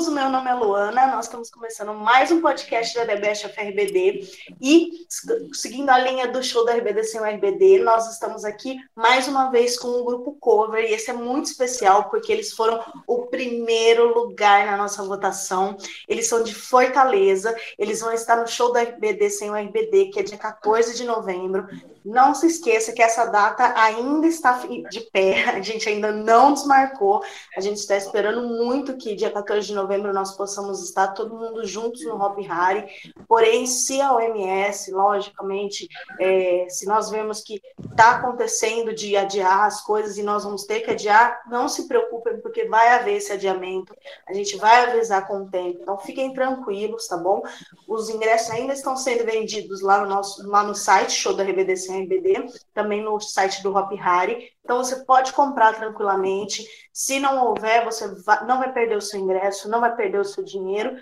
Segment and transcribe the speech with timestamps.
[0.00, 4.26] amigos, meu nome é Luana, nós estamos começando mais um podcast da DBS FRBD
[4.60, 5.06] e
[5.52, 9.50] seguindo a linha do show da RBD sem o RBD, nós estamos aqui mais uma
[9.50, 10.82] vez com o grupo Cover.
[10.82, 15.76] E esse é muito especial porque eles foram o primeiro lugar na nossa votação,
[16.08, 20.20] eles são de Fortaleza, eles vão estar no show da RBD sem o RBD, que
[20.20, 21.66] é dia 14 de novembro,
[22.04, 24.60] não se esqueça que essa data ainda está
[24.90, 27.22] de pé, a gente ainda não desmarcou,
[27.56, 31.66] a gente está esperando muito que dia 14 de novembro nós possamos estar todo mundo
[31.66, 32.86] juntos no Hop Harry,
[33.28, 37.60] porém, se a OMS, logicamente, é, se nós vemos que
[37.90, 42.40] está acontecendo de adiar as coisas e nós vamos ter que adiar, não se preocupem,
[42.40, 43.94] porque vai haver esse adiamento,
[44.26, 47.42] a gente vai avisar com o tempo, então fiquem tranquilos, tá bom?
[47.86, 51.89] Os ingressos ainda estão sendo vendidos lá no, nosso, lá no site, show da RBDC
[51.92, 54.50] RBD, também no site do Hop Harry.
[54.64, 56.66] Então você pode comprar tranquilamente.
[56.92, 60.24] Se não houver, você vai, não vai perder o seu ingresso, não vai perder o
[60.24, 60.96] seu dinheiro.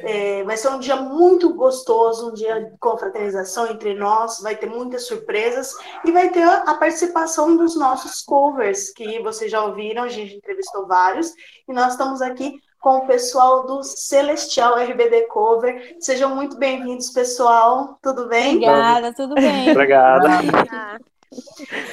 [0.00, 4.66] É, vai ser um dia muito gostoso, um dia de confraternização entre nós, vai ter
[4.66, 10.08] muitas surpresas e vai ter a participação dos nossos covers, que vocês já ouviram, a
[10.08, 11.32] gente entrevistou vários,
[11.66, 15.96] e nós estamos aqui com o pessoal do Celestial RBD Cover.
[16.00, 17.98] Sejam muito bem-vindos, pessoal.
[18.02, 18.56] Tudo bem?
[18.56, 19.70] Obrigada, tudo bem.
[19.70, 20.28] Obrigada.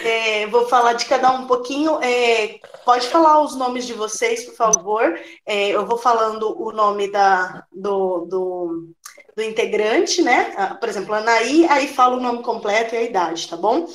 [0.03, 2.00] É, vou falar de cada um um pouquinho.
[2.02, 5.19] É, pode falar os nomes de vocês, por favor.
[5.45, 8.89] É, eu vou falando o nome da, do, do,
[9.36, 10.53] do, integrante, né?
[10.55, 13.86] Ah, por exemplo, Anaí, aí fala o nome completo e a idade, tá bom?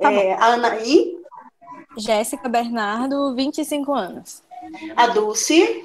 [0.00, 0.16] Tá bom.
[0.16, 1.16] É, a Anaí.
[1.96, 4.42] Jéssica Bernardo, 25 anos.
[4.96, 5.84] A Dulce.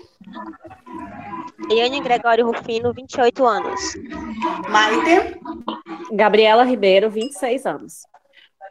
[1.70, 3.80] Iane Gregório Rufino, 28 anos.
[4.70, 5.40] Maite.
[6.12, 8.04] Gabriela Ribeiro, 26 anos.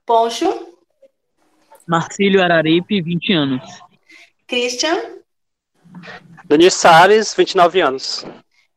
[0.05, 0.77] Poncho.
[1.87, 3.83] Marcílio Araripe, 20 anos.
[4.47, 5.23] Christian.
[6.45, 8.25] Denis Salles, 29 anos.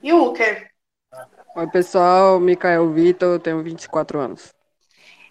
[0.02, 0.70] E o Uker.
[1.56, 2.40] Oi, pessoal.
[2.40, 4.55] Micael Vitor, tenho 24 anos.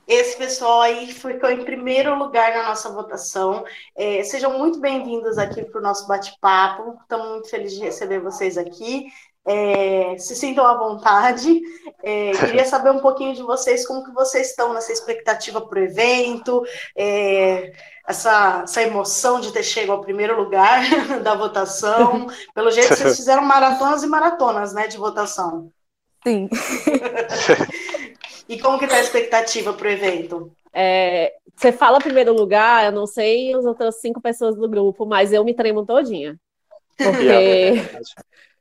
[0.07, 3.65] Esse pessoal aí ficou em primeiro lugar na nossa votação.
[3.97, 6.99] É, sejam muito bem-vindos aqui para o nosso bate-papo.
[7.01, 9.07] Estamos muito felizes de receber vocês aqui.
[9.47, 11.59] É, se sintam à vontade.
[12.03, 15.83] É, queria saber um pouquinho de vocês, como que vocês estão nessa expectativa para o
[15.83, 16.63] evento,
[16.95, 17.73] é,
[18.07, 20.83] essa, essa emoção de ter chegado ao primeiro lugar
[21.25, 22.27] da votação.
[22.55, 25.71] Pelo jeito, vocês fizeram maratonas e maratonas né, de votação.
[26.23, 26.49] Sim.
[28.49, 30.53] E como que tá a expectativa para o evento?
[30.73, 35.33] É, você fala primeiro lugar, eu não sei as outras cinco pessoas do grupo, mas
[35.33, 36.39] eu me tremo todinha.
[36.97, 38.01] Porque,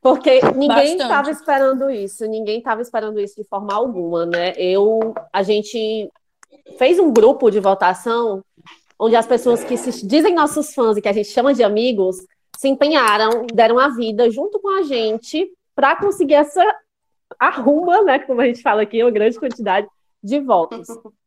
[0.00, 4.52] porque ninguém estava esperando isso, ninguém estava esperando isso de forma alguma, né?
[4.56, 6.10] Eu, a gente
[6.78, 8.42] fez um grupo de votação
[8.98, 12.16] onde as pessoas que se dizem nossos fãs e que a gente chama de amigos
[12.56, 16.64] se empenharam, deram a vida junto com a gente para conseguir essa
[17.38, 19.86] arruma, né, como a gente fala aqui, uma grande quantidade
[20.22, 20.86] de votos.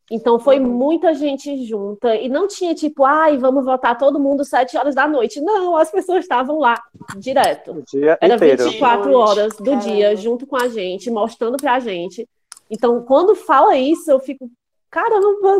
[0.09, 4.77] Então foi muita gente junta e não tinha tipo, ai, vamos votar todo mundo sete
[4.77, 5.41] horas da noite.
[5.41, 6.81] Não, as pessoas estavam lá
[7.17, 7.71] direto.
[7.71, 8.63] O dia Era inteiro.
[8.69, 9.83] 24 horas do Caramba.
[9.83, 12.27] dia junto com a gente, mostrando pra gente.
[12.69, 14.49] Então, quando fala isso, eu fico,
[14.89, 15.59] caramba,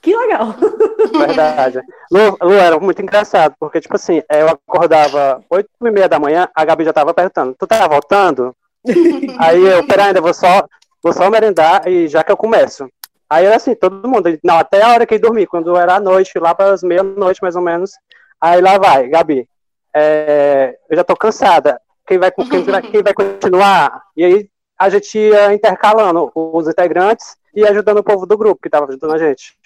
[0.00, 0.48] que legal.
[1.26, 1.80] Verdade.
[2.10, 6.48] Lu, Lu, era muito engraçado, porque, tipo assim, eu acordava oito e meia da manhã,
[6.52, 8.54] a Gabi já tava perguntando, tu tá voltando?
[9.38, 10.66] Aí eu, pera ainda, vou só,
[11.02, 12.88] vou só merendar e já que eu começo.
[13.28, 16.00] Aí era assim, todo mundo, não, até a hora que eu dormi, quando era à
[16.00, 17.92] noite, lá para as meia-noite mais ou menos,
[18.40, 19.48] aí lá vai, Gabi,
[19.94, 24.02] é, eu já tô cansada, quem vai, quem, vai- quem vai continuar?
[24.16, 24.48] E aí
[24.78, 29.14] a gente ia intercalando os integrantes e ajudando o povo do grupo que tava ajudando
[29.14, 29.56] a gente.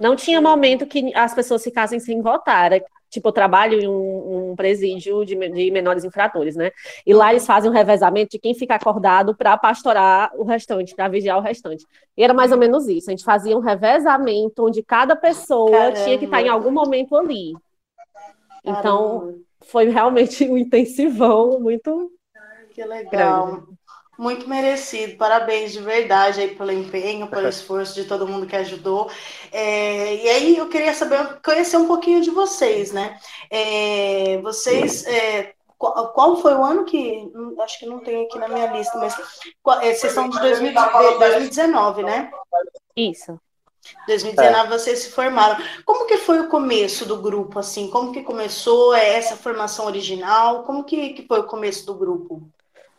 [0.00, 2.70] Não tinha momento que as pessoas ficassem sem votar.
[3.10, 6.70] Tipo, eu trabalho em um, um presídio de, de menores infratores, né?
[7.04, 11.08] E lá eles fazem um revezamento de quem fica acordado para pastorar o restante, para
[11.08, 11.84] vigiar o restante.
[12.16, 13.10] E era mais ou menos isso.
[13.10, 16.04] A gente fazia um revezamento onde cada pessoa Caramba.
[16.04, 17.52] tinha que estar em algum momento ali.
[18.64, 22.12] Então, Caramba, foi realmente um intensivão muito
[22.70, 23.46] que legal.
[23.46, 23.79] grande.
[24.20, 29.10] Muito merecido, parabéns de verdade aí pelo empenho, pelo esforço de todo mundo que ajudou.
[29.50, 33.18] É, e aí eu queria saber, conhecer um pouquinho de vocês, né?
[33.50, 37.32] É, vocês, é, qual, qual foi o ano que,
[37.62, 39.16] acho que não tem aqui na minha lista, mas
[39.62, 42.30] qual- é, vocês são de 2000 de 2019, né?
[42.94, 43.40] isso.
[44.06, 45.56] 2019 vocês se formaram.
[45.86, 47.88] Como que foi o começo do grupo, assim?
[47.88, 50.64] Como que começou é, essa formação original?
[50.64, 52.42] Como que, que foi o começo do grupo?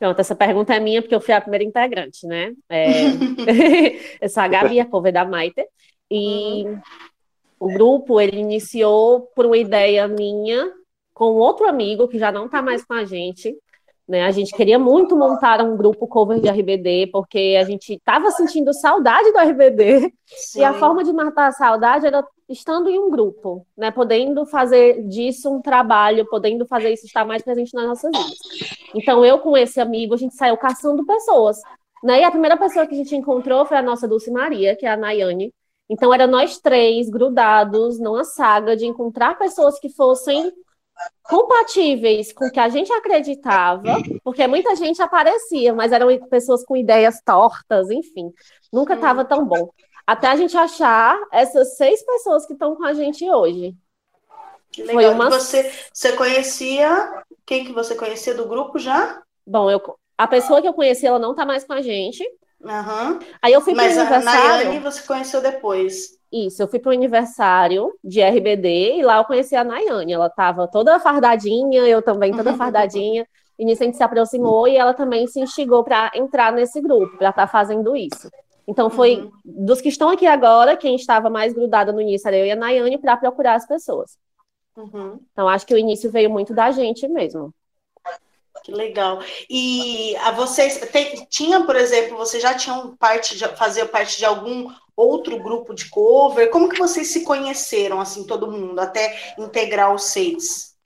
[0.02, 2.54] Pronto, essa pergunta é minha, porque eu fui a primeira integrante, né?
[2.68, 3.04] É,
[4.20, 5.64] eu sou a Gabi, a cover da Maite,
[6.10, 6.66] e
[7.60, 10.72] o grupo, ele iniciou por uma ideia minha
[11.14, 13.56] com outro amigo que já não está mais com a gente.
[14.08, 14.26] Né?
[14.26, 18.74] A gente queria muito montar um grupo cover de RBD, porque a gente estava sentindo
[18.74, 20.62] saudade do RBD, Sim.
[20.62, 23.92] e a forma de matar a saudade era estando em um grupo, né?
[23.92, 28.38] podendo fazer disso um trabalho, podendo fazer isso estar mais presente nas nossas vidas.
[28.96, 31.58] Então, eu com esse amigo, a gente saiu caçando pessoas.
[32.04, 32.22] Né?
[32.22, 34.90] E a primeira pessoa que a gente encontrou foi a nossa Dulce Maria, que é
[34.90, 35.54] a Nayane.
[35.90, 40.52] Então, era nós três grudados numa saga de encontrar pessoas que fossem
[41.24, 46.76] compatíveis com o que a gente acreditava, porque muita gente aparecia, mas eram pessoas com
[46.76, 48.32] ideias tortas, enfim,
[48.72, 49.70] nunca estava tão bom.
[50.06, 53.76] Até a gente achar essas seis pessoas que estão com a gente hoje.
[54.72, 55.04] Que legal.
[55.04, 55.30] Foi uma...
[55.30, 59.22] você, você conhecia quem que você conhecia do grupo já?
[59.46, 59.82] Bom, eu,
[60.18, 62.24] a pessoa que eu conheci, ela não está mais com a gente.
[62.64, 63.20] Uhum.
[63.42, 64.26] Aí eu fui para o aniversário.
[64.26, 66.18] Mas a Nayane você conheceu depois.
[66.32, 70.14] Isso, eu fui para o aniversário de RBD e lá eu conheci a Nayane.
[70.14, 73.28] Ela estava toda fardadinha, eu também toda fardadinha.
[73.60, 77.18] E nisso a gente se aproximou e ela também se instigou para entrar nesse grupo,
[77.18, 78.30] para estar tá fazendo isso.
[78.72, 79.32] Então foi uhum.
[79.44, 82.56] dos que estão aqui agora, quem estava mais grudada no início era eu e a
[82.56, 84.18] Nayane para procurar as pessoas.
[84.78, 85.20] Uhum.
[85.34, 87.54] Então acho que o início veio muito da gente mesmo.
[88.64, 89.20] Que legal.
[89.50, 94.24] E a vocês tem, tinha, por exemplo, vocês já tinham parte de, fazia parte de
[94.24, 96.50] algum outro grupo de cover?
[96.50, 100.78] Como que vocês se conheceram, assim, todo mundo, até integrar os seis?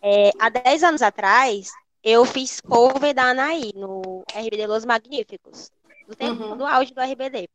[0.00, 1.72] É, há 10 anos atrás,
[2.04, 5.72] eu fiz cover da Anaí no RBD Los Magníficos,
[6.06, 6.56] no tempo uhum.
[6.56, 7.48] do auge do RBD.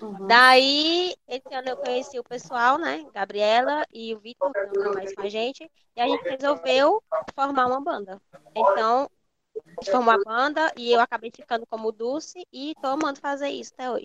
[0.00, 0.26] Uhum.
[0.26, 3.04] Daí, esse ano eu conheci o pessoal, né?
[3.14, 7.02] Gabriela e o Vitor, que não mais com a gente, e a gente resolveu
[7.34, 8.20] formar uma banda.
[8.54, 9.08] Então,
[9.56, 13.48] a gente formou a banda e eu acabei ficando como Dulce e tô amando fazer
[13.48, 14.04] isso até hoje.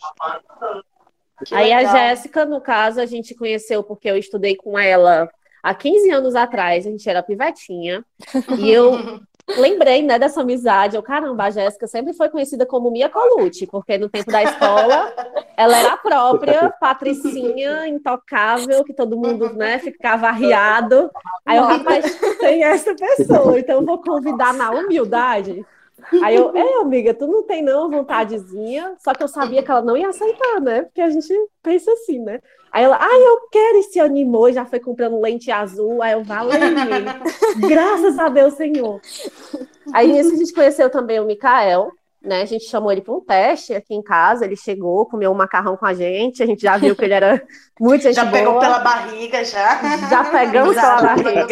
[1.45, 1.93] Que Aí legal.
[1.93, 5.29] a Jéssica, no caso, a gente conheceu porque eu estudei com ela
[5.61, 8.05] há 15 anos atrás, a gente era pivetinha,
[8.57, 8.93] e eu
[9.47, 10.95] lembrei, né, dessa amizade.
[10.95, 15.13] Eu, caramba, a Jéssica sempre foi conhecida como Mia Colucci, porque no tempo da escola
[15.55, 21.09] ela era a própria patricinha intocável, que todo mundo, né, ficava arriado.
[21.45, 25.65] Aí eu, rapaz, tem essa pessoa, então eu vou convidar na humildade.
[26.23, 29.81] Aí eu, é, amiga, tu não tem não vontadezinha, só que eu sabia que ela
[29.81, 30.83] não ia aceitar, né?
[30.83, 31.33] Porque a gente
[31.63, 32.39] pensa assim, né?
[32.75, 36.01] Aí ela, ai, eu quero, e se animou, já foi comprando lente azul.
[36.01, 36.59] Aí eu, valeu,
[37.69, 38.99] graças a Deus, Senhor.
[39.93, 41.89] Aí nisso a gente conheceu também o Mikael,
[42.21, 42.41] né?
[42.41, 45.77] A gente chamou ele para um teste aqui em casa, ele chegou, comeu um macarrão
[45.77, 47.41] com a gente, a gente já viu que ele era
[47.79, 48.37] muito gente Já boa.
[48.43, 49.79] pegou pela barriga, já.
[50.09, 51.47] Já pegamos pela barriga.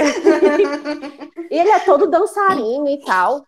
[1.49, 3.45] e ele é todo dançarino e tal,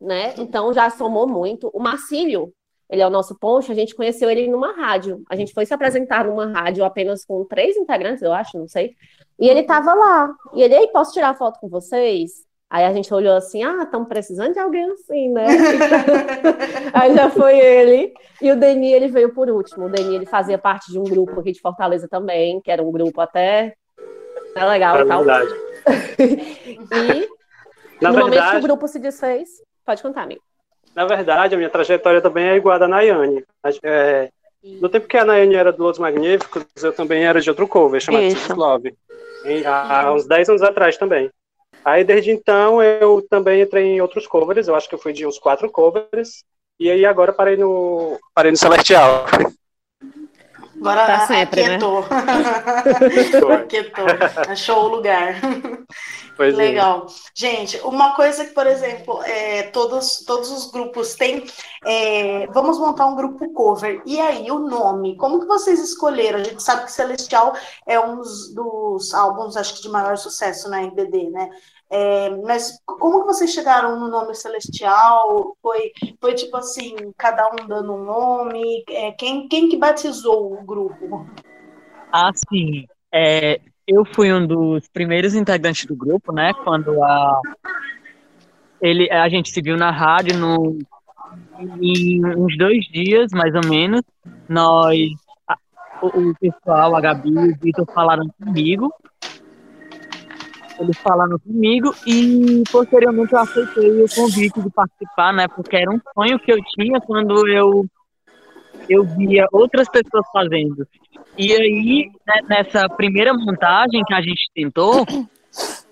[0.00, 0.32] né?
[0.38, 1.68] Então já somou muito.
[1.74, 2.52] O Marcílio,
[2.90, 5.22] ele é o nosso poncho, a gente conheceu ele numa rádio.
[5.30, 8.96] A gente foi se apresentar numa rádio apenas com três integrantes, eu acho, não sei.
[9.38, 10.34] E ele tava lá.
[10.54, 12.44] E ele, aí, posso tirar foto com vocês?
[12.68, 15.46] Aí a gente olhou assim, ah, estamos precisando de alguém assim, né?
[16.92, 18.12] aí já foi ele.
[18.42, 19.86] E o Deni, ele veio por último.
[19.86, 22.90] O Deni, ele fazia parte de um grupo aqui de Fortaleza também, que era um
[22.90, 23.74] grupo até
[24.56, 25.24] é legal é tal.
[25.24, 25.50] Verdade.
[26.18, 27.28] e
[28.00, 28.18] Na no verdade...
[28.18, 29.48] momento que o grupo se desfez,
[29.84, 30.42] pode contar, amigo.
[30.94, 33.44] Na verdade, a minha trajetória também é igual a da Nayane.
[33.82, 34.30] É,
[34.62, 38.00] no tempo que a Nayane era do Los Magníficos, eu também era de outro cover,
[38.00, 38.54] chamado Isso.
[38.54, 38.94] Love.
[39.64, 41.30] há, há uns 10 anos atrás também.
[41.84, 44.68] Aí, desde então, eu também entrei em outros covers.
[44.68, 46.44] Eu acho que eu fui de uns quatro covers.
[46.78, 49.24] E aí, agora parei no, parei no Celestial.
[50.80, 52.04] Agora tá sempre, aquietou.
[52.10, 53.54] Né?
[53.54, 54.06] aquietou.
[54.48, 55.34] Achou o lugar.
[56.36, 56.56] Pois é.
[56.56, 57.06] Legal.
[57.06, 57.12] É.
[57.34, 61.44] Gente, uma coisa que, por exemplo, é, todos, todos os grupos têm.
[61.84, 64.00] É, vamos montar um grupo cover.
[64.06, 65.16] E aí, o nome?
[65.16, 66.40] Como que vocês escolheram?
[66.40, 67.54] A gente sabe que Celestial
[67.86, 71.50] é um dos álbuns, acho que, de maior sucesso na RBD, né?
[71.90, 75.56] É, mas como que vocês chegaram no nome Celestial?
[75.60, 78.84] Foi, foi tipo assim, cada um dando um nome?
[78.88, 81.26] É, quem, quem que batizou o grupo?
[82.12, 82.86] Ah, sim.
[83.12, 86.52] É, eu fui um dos primeiros integrantes do grupo, né?
[86.62, 87.40] Quando a,
[88.80, 90.78] ele, a gente se viu na rádio no,
[91.80, 94.02] em uns dois dias, mais ou menos.
[94.48, 95.10] Nós,
[95.48, 95.56] a,
[96.02, 98.94] o, o pessoal, a Gabi e o Vitor falaram comigo
[100.80, 105.46] eles falaram comigo e posteriormente eu aceitei o convite de participar, né?
[105.46, 107.86] Porque era um sonho que eu tinha quando eu
[108.88, 110.86] eu via outras pessoas fazendo.
[111.38, 115.06] E aí, né, nessa primeira montagem que a gente tentou,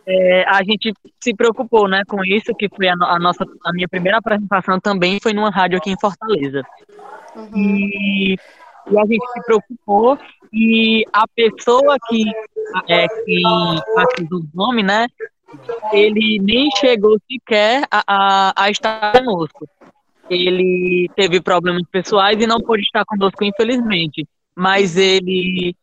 [0.07, 0.93] é, a gente
[1.23, 5.21] se preocupou, né, com isso, que foi a, a, nossa, a minha primeira apresentação também
[5.23, 6.63] foi numa rádio aqui em Fortaleza.
[7.37, 7.51] Uhum.
[7.55, 8.35] E,
[8.91, 10.19] e a gente se preocupou
[10.53, 12.25] e a pessoa que
[12.89, 13.43] é, que
[13.95, 15.07] batizou o nome, né?
[15.93, 19.67] Ele nem chegou sequer a, a, a estar conosco.
[20.29, 24.27] Ele teve problemas pessoais e não pôde estar conosco, infelizmente.
[24.55, 25.75] Mas ele,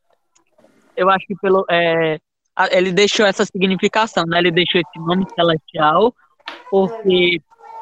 [0.96, 2.20] eu acho que pelo, é,
[2.72, 4.38] ele deixou essa significação, né?
[4.38, 6.14] Ele deixou esse nome celestial,
[6.70, 7.42] porque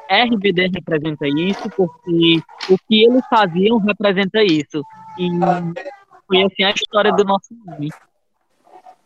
[0.09, 4.81] RBD representa isso, porque o que eles faziam representa isso.
[5.17, 5.29] E
[6.41, 7.91] assim a história do nosso nome.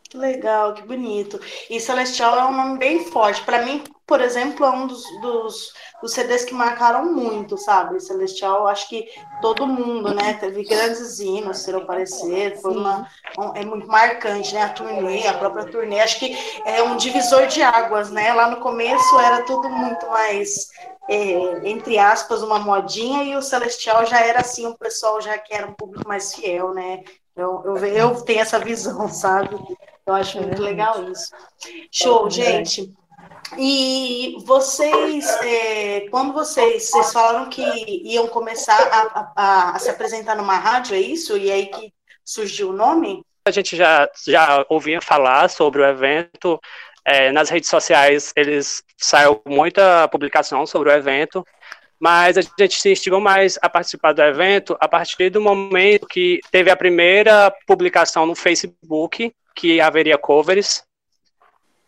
[0.09, 1.39] Que legal, que bonito.
[1.69, 3.43] E Celestial é um nome bem forte.
[3.43, 7.99] Para mim, por exemplo, é um dos, dos, dos, CDs que marcaram muito, sabe?
[7.99, 9.05] Celestial, acho que
[9.41, 10.33] todo mundo, né?
[10.35, 13.05] Teve grandes hinos, serão parecer, foi uma,
[13.37, 14.63] um, é muito marcante, né?
[14.63, 18.33] A turnê, a própria turnê, acho que é um divisor de águas, né?
[18.33, 20.69] Lá no começo era tudo muito mais,
[21.09, 25.53] é, entre aspas, uma modinha, e o Celestial já era assim, um pessoal já que
[25.53, 27.03] era um público mais fiel, né?
[27.35, 29.57] Eu, eu, eu tenho essa visão, sabe?
[30.05, 31.29] Eu acho muito legal isso.
[31.91, 32.95] Show, gente.
[33.57, 37.61] E vocês, é, quando vocês, vocês falaram que
[38.03, 41.37] iam começar a, a, a, se apresentar numa rádio, é isso?
[41.37, 41.93] E aí que
[42.25, 43.21] surgiu o nome?
[43.45, 46.59] A gente já, já ouvia falar sobre o evento.
[47.05, 51.45] É, nas redes sociais, eles saiu muita publicação sobre o evento,
[51.97, 56.41] mas a gente se instigou mais a participar do evento a partir do momento que
[56.51, 60.83] teve a primeira publicação no Facebook, que haveria covers.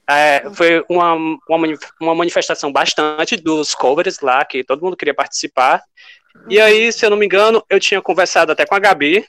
[0.10, 1.68] É, foi uma, uma,
[2.02, 5.84] uma manifestação bastante dos covers lá, que todo mundo queria participar.
[6.50, 9.28] E aí, se eu não me engano, eu tinha conversado até com a Gabi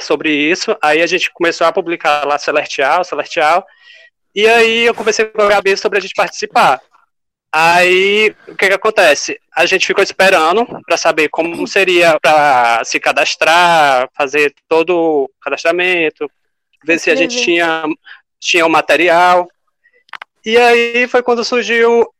[0.00, 0.76] sobre isso.
[0.82, 3.64] Aí a gente começou a publicar lá Celestial, Celestial.
[4.34, 6.80] E aí eu conversei com a Gabi sobre a gente participar.
[7.50, 9.40] Aí, o que que acontece?
[9.56, 16.30] A gente ficou esperando para saber como seria para se cadastrar, fazer todo o cadastramento,
[16.84, 17.84] ver se a gente tinha,
[18.38, 19.48] tinha o material.
[20.48, 22.10] E aí foi quando surgiu,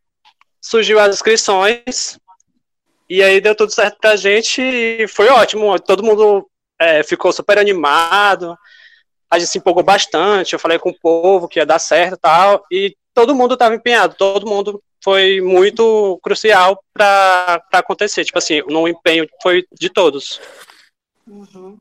[0.61, 2.19] surgiu as inscrições,
[3.09, 6.47] e aí deu tudo certo pra gente, e foi ótimo, todo mundo
[6.79, 8.55] é, ficou super animado,
[9.31, 12.19] a gente se empolgou bastante, eu falei com o povo que ia dar certo e
[12.19, 18.61] tal, e todo mundo estava empenhado, todo mundo foi muito crucial para acontecer, tipo assim,
[18.69, 20.39] no empenho foi de todos.
[21.27, 21.79] Uhum.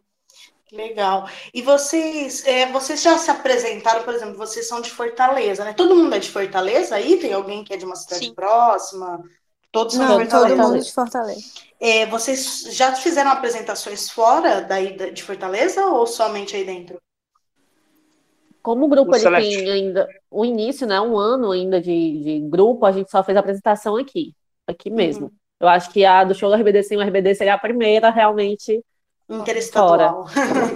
[0.71, 1.29] Legal.
[1.53, 5.73] E vocês, é, vocês já se apresentaram, por exemplo, vocês são de Fortaleza, né?
[5.73, 7.17] Todo mundo é de Fortaleza aí?
[7.17, 8.33] Tem alguém que é de uma cidade Sim.
[8.33, 9.23] próxima?
[9.71, 10.55] Todos são Não, de Fortaleza.
[10.55, 11.41] Todo mundo de Fortaleza.
[11.79, 16.99] É, vocês já fizeram apresentações fora daí de Fortaleza ou somente aí dentro?
[18.61, 20.99] Como o grupo ele tem ainda o início, né?
[20.99, 24.33] Um ano ainda de, de grupo, a gente só fez a apresentação aqui,
[24.67, 25.27] aqui mesmo.
[25.27, 25.31] Uhum.
[25.61, 28.83] Eu acho que a do show do RBD sem o RBD seria a primeira realmente
[29.29, 30.25] Interestadual.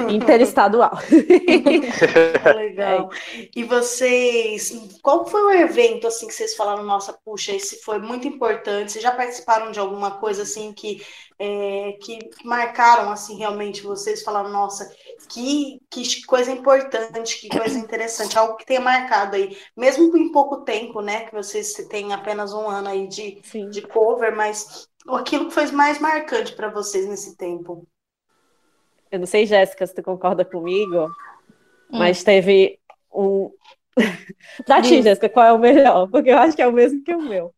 [0.10, 0.92] Interestadual.
[2.56, 3.10] Legal.
[3.34, 3.50] É.
[3.56, 8.28] E vocês, qual foi o evento assim que vocês falaram, nossa, puxa, esse foi muito
[8.28, 8.92] importante?
[8.92, 11.02] Vocês já participaram de alguma coisa assim que,
[11.40, 13.84] é, que, que marcaram assim realmente?
[13.84, 14.94] Vocês falaram, nossa,
[15.30, 20.58] que, que coisa importante, que coisa interessante, algo que tenha marcado aí, mesmo em pouco
[20.66, 21.22] tempo, né?
[21.22, 26.00] Que vocês têm apenas um ano aí de, de cover, mas aquilo que foi mais
[26.00, 27.88] marcante para vocês nesse tempo.
[29.12, 32.00] Eu não sei, Jéssica, se tu concorda comigo, hum.
[32.00, 32.80] mas teve
[33.14, 33.52] um.
[34.66, 36.08] pra ti, Jéssica, qual é o melhor?
[36.10, 37.54] Porque eu acho que é o mesmo que o meu.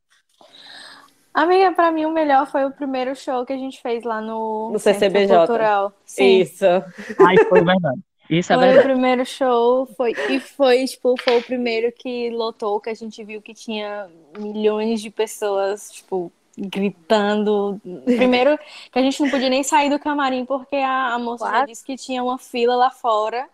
[1.33, 4.71] Amiga, para mim o melhor foi o primeiro show que a gente fez lá no,
[4.71, 5.35] no CCBJ.
[5.35, 5.91] Cultural.
[6.05, 6.41] Sim.
[6.41, 6.65] Isso.
[6.65, 8.01] Ai, foi verdade.
[8.29, 8.87] Isso é foi verdade.
[8.87, 13.23] o primeiro show, foi, e foi, tipo, foi o primeiro que lotou, que a gente
[13.23, 14.07] viu que tinha
[14.39, 17.81] milhões de pessoas, tipo, gritando.
[18.05, 18.57] Primeiro,
[18.91, 21.83] que a gente não podia nem sair do camarim porque a, a moça já disse
[21.83, 23.47] que tinha uma fila lá fora.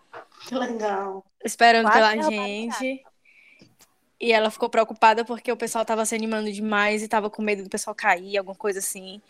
[0.48, 1.24] Que legal.
[1.44, 3.04] Esperando Quase pela gente.
[4.20, 7.64] E ela ficou preocupada porque o pessoal tava se animando demais e tava com medo
[7.64, 9.22] do pessoal cair, alguma coisa assim.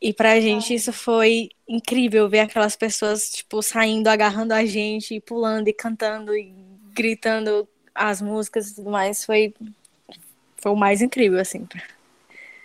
[0.00, 5.20] E pra gente isso foi incrível ver aquelas pessoas, tipo, saindo, agarrando a gente, e
[5.20, 6.54] pulando e cantando e
[6.92, 9.24] gritando as músicas e tudo mais.
[9.24, 9.52] Foi,
[10.56, 11.66] foi o mais incrível, assim.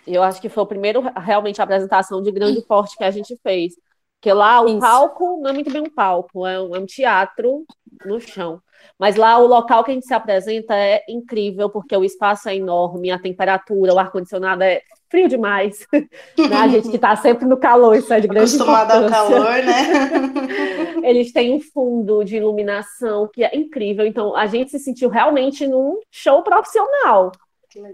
[0.06, 3.36] Eu acho que foi o primeiro, realmente, a apresentação de grande porte que a gente
[3.42, 3.74] fez.
[4.22, 4.78] Porque lá o Isso.
[4.78, 7.64] palco não é muito bem um palco, é um, é um, teatro
[8.04, 8.60] no chão.
[8.96, 12.54] Mas lá o local que a gente se apresenta é incrível, porque o espaço é
[12.54, 14.80] enorme, a temperatura, o ar-condicionado é
[15.10, 15.86] frio demais.
[16.38, 16.56] né?
[16.56, 21.02] A gente que está sempre no calor, isso é de grande Acostumada ao calor, né?
[21.02, 24.06] Eles têm um fundo de iluminação que é incrível.
[24.06, 27.32] Então, a gente se sentiu realmente num show profissional.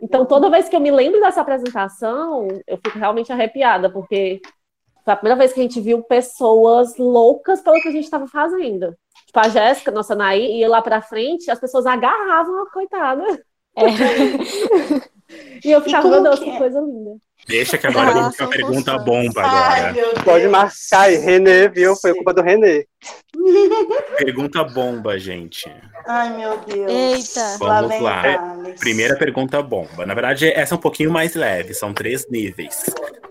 [0.02, 4.40] Então, toda vez que eu me lembro dessa apresentação, eu fico realmente arrepiada, porque
[5.04, 8.26] foi a primeira vez que a gente viu pessoas loucas pelo que a gente estava
[8.26, 8.94] fazendo.
[9.26, 13.25] Tipo, a Jéssica, nossa Naí, ia lá pra frente, as pessoas agarravam a coitada.
[13.78, 15.00] É.
[15.64, 16.58] e eu ficava, meu Deus, que é?
[16.58, 17.16] coisa linda.
[17.47, 19.94] Deixa que agora vamos uma pergunta bomba agora.
[20.23, 21.97] Pode marcar aí, Renê, viu?
[21.97, 22.87] Foi culpa do Renê.
[24.18, 25.73] Pergunta bomba, gente.
[26.06, 26.90] Ai, meu Deus.
[26.90, 27.56] Eita.
[27.58, 28.23] Vamos lá.
[28.78, 30.04] Primeira pergunta bomba.
[30.04, 32.85] Na verdade, essa é um pouquinho mais leve, são três níveis,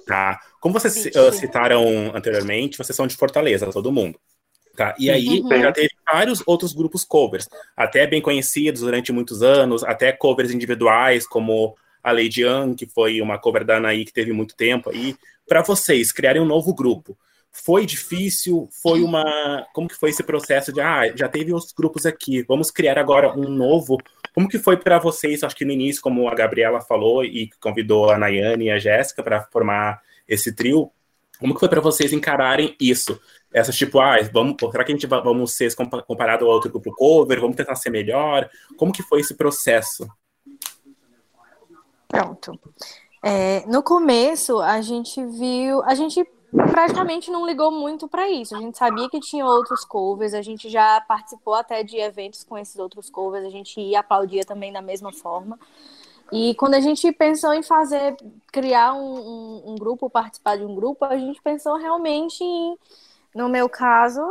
[0.07, 0.39] tá?
[0.59, 4.17] Como vocês uh, citaram anteriormente, vocês são de Fortaleza, todo mundo.
[4.77, 4.93] Tá?
[4.99, 5.59] E aí uhum.
[5.59, 11.25] já teve vários outros grupos covers, até bem conhecidos durante muitos anos, até covers individuais,
[11.25, 15.15] como a Lady Young, que foi uma cover da Anaí que teve muito tempo aí.
[15.47, 17.17] Para vocês criarem um novo grupo,
[17.51, 18.69] foi difícil?
[18.71, 19.65] Foi uma.
[19.73, 23.35] Como que foi esse processo de ah, já teve os grupos aqui, vamos criar agora
[23.35, 23.97] um novo?
[24.31, 25.43] Como que foi para vocês?
[25.43, 29.23] Acho que no início, como a Gabriela falou e convidou a Nayane e a Jéssica
[29.23, 30.91] para formar esse trio,
[31.39, 33.19] como que foi para vocês encararem isso?
[33.53, 35.73] Essas tipo, ah, vamos, será que a gente vai, vamos ser
[36.05, 37.39] comparado ao outro grupo cover?
[37.39, 38.49] Vamos tentar ser melhor?
[38.77, 40.07] Como que foi esse processo?
[42.07, 42.59] Pronto.
[43.23, 48.55] É, no começo, a gente viu, a gente praticamente não ligou muito para isso.
[48.55, 52.57] A gente sabia que tinha outros covers, a gente já participou até de eventos com
[52.57, 55.59] esses outros covers, a gente ia aplaudia também da mesma forma.
[56.31, 58.15] E quando a gente pensou em fazer,
[58.51, 62.77] criar um, um, um grupo, participar de um grupo, a gente pensou realmente em,
[63.37, 64.23] no meu caso,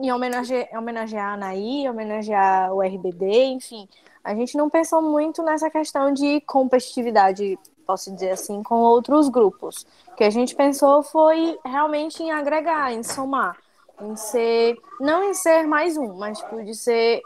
[0.00, 3.88] em homenagear, homenagear a Anaí, homenagear o RBD, enfim.
[4.24, 9.86] A gente não pensou muito nessa questão de competitividade, posso dizer assim, com outros grupos.
[10.08, 13.56] O que a gente pensou foi realmente em agregar, em somar,
[14.02, 17.22] em ser, não em ser mais um, mas tipo, de ser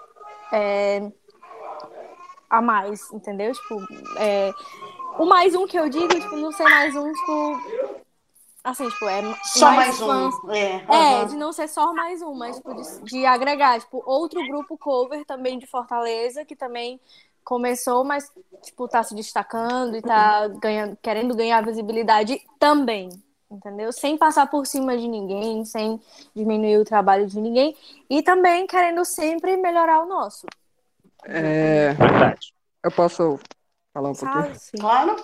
[0.52, 1.10] é,
[2.50, 3.54] a mais, entendeu?
[3.54, 3.80] Tipo,
[4.18, 4.52] é,
[5.18, 7.91] o mais um que eu digo, tipo, não ser mais um, tipo.
[8.64, 9.22] Assim, tipo, é.
[9.44, 10.52] Só mais, mais um.
[10.52, 10.94] É, uhum.
[10.94, 14.78] é, de não ser só mais um, mas tipo, de, de, agregar, tipo, outro grupo
[14.78, 17.00] cover também de Fortaleza, que também
[17.44, 18.30] começou, mas,
[18.62, 23.08] tipo, tá se destacando e tá ganhando, querendo ganhar visibilidade também.
[23.50, 23.92] Entendeu?
[23.92, 26.00] Sem passar por cima de ninguém, sem
[26.34, 27.76] diminuir o trabalho de ninguém.
[28.08, 30.46] E também querendo sempre melhorar o nosso.
[31.26, 31.94] É,
[32.82, 33.38] eu posso
[33.92, 34.56] falar um pouquinho?
[34.80, 35.16] Claro.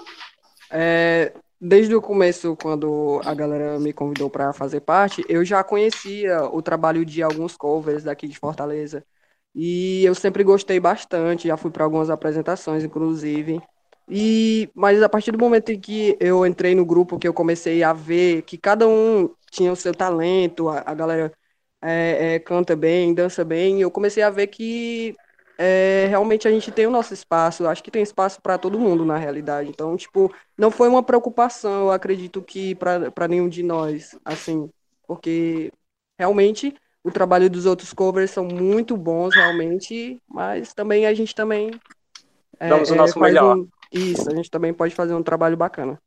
[0.71, 6.45] É, desde o começo, quando a galera me convidou para fazer parte, eu já conhecia
[6.45, 9.05] o trabalho de alguns covers daqui de Fortaleza.
[9.55, 13.61] E eu sempre gostei bastante, já fui para algumas apresentações, inclusive.
[14.09, 17.83] E mas a partir do momento em que eu entrei no grupo, que eu comecei
[17.83, 21.33] a ver que cada um tinha o seu talento, a, a galera
[21.83, 25.17] é, é, canta bem, dança bem, eu comecei a ver que
[25.61, 29.05] é, realmente a gente tem o nosso espaço, acho que tem espaço para todo mundo
[29.05, 29.69] na realidade.
[29.69, 34.71] Então, tipo, não foi uma preocupação, eu acredito que para nenhum de nós, assim,
[35.07, 35.73] porque
[36.17, 41.73] realmente o trabalho dos outros covers são muito bons, realmente, mas também a gente também.
[42.61, 43.57] É, Damos o nosso melhor.
[43.57, 45.99] Um, isso, a gente também pode fazer um trabalho bacana.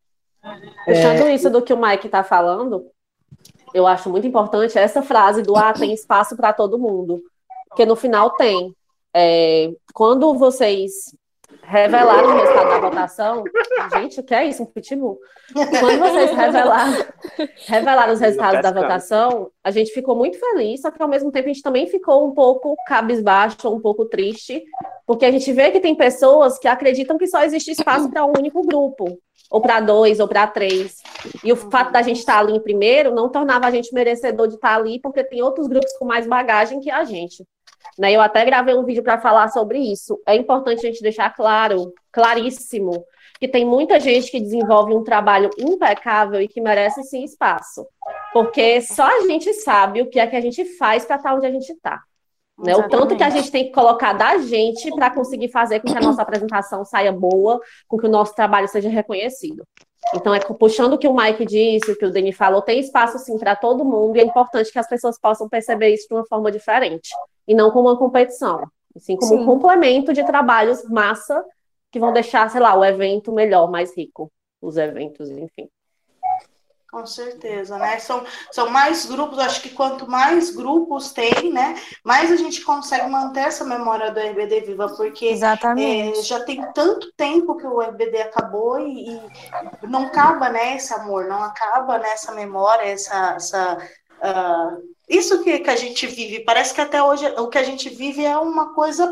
[0.85, 1.35] Puxando é...
[1.35, 2.85] isso do que o Mike está falando,
[3.73, 7.21] eu acho muito importante essa frase do ah, tem espaço para todo mundo.
[7.67, 8.75] Porque no final tem.
[9.13, 11.13] É, quando vocês
[11.63, 13.43] revelaram o resultado da votação,
[13.93, 14.63] gente, o que é isso?
[14.63, 15.19] Um pitbull?
[15.53, 17.05] Quando vocês revelaram,
[17.67, 21.49] revelaram os resultados da votação, a gente ficou muito feliz, só que ao mesmo tempo
[21.49, 24.63] a gente também ficou um pouco cabisbaixo, um pouco triste,
[25.05, 28.33] porque a gente vê que tem pessoas que acreditam que só existe espaço para um
[28.37, 29.17] único grupo,
[29.49, 30.97] ou para dois, ou para três.
[31.43, 34.55] E o fato da gente estar ali em primeiro não tornava a gente merecedor de
[34.55, 37.45] estar ali, porque tem outros grupos com mais bagagem que a gente.
[38.01, 38.13] Né?
[38.13, 40.19] Eu até gravei um vídeo para falar sobre isso.
[40.25, 43.05] É importante a gente deixar claro, claríssimo,
[43.39, 47.85] que tem muita gente que desenvolve um trabalho impecável e que merece sim espaço.
[48.33, 51.45] Porque só a gente sabe o que é que a gente faz para estar onde
[51.45, 52.01] a gente está.
[52.57, 52.75] Né?
[52.75, 55.97] O tanto que a gente tem que colocar da gente para conseguir fazer com que
[55.97, 59.63] a nossa apresentação saia boa, com que o nosso trabalho seja reconhecido.
[60.15, 63.19] Então, é puxando o que o Mike disse, o que o Dani falou, tem espaço
[63.19, 66.25] sim para todo mundo e é importante que as pessoas possam perceber isso de uma
[66.25, 67.11] forma diferente
[67.51, 69.39] e não como uma competição, assim como sim.
[69.39, 71.43] um complemento de trabalhos massa
[71.91, 75.67] que vão deixar, sei lá, o evento melhor, mais rico, os eventos, enfim.
[76.89, 77.99] Com certeza, né?
[77.99, 83.09] São, são mais grupos, acho que quanto mais grupos tem, né, mais a gente consegue
[83.09, 86.19] manter essa memória do RBD viva, porque Exatamente.
[86.19, 89.21] É, já tem tanto tempo que o RBD acabou e, e,
[89.83, 93.77] não acaba, né, esse amor, não acaba nessa né, memória, essa, essa
[94.21, 96.45] uh, isso que, que a gente vive.
[96.45, 99.11] Parece que até hoje o que a gente vive é uma coisa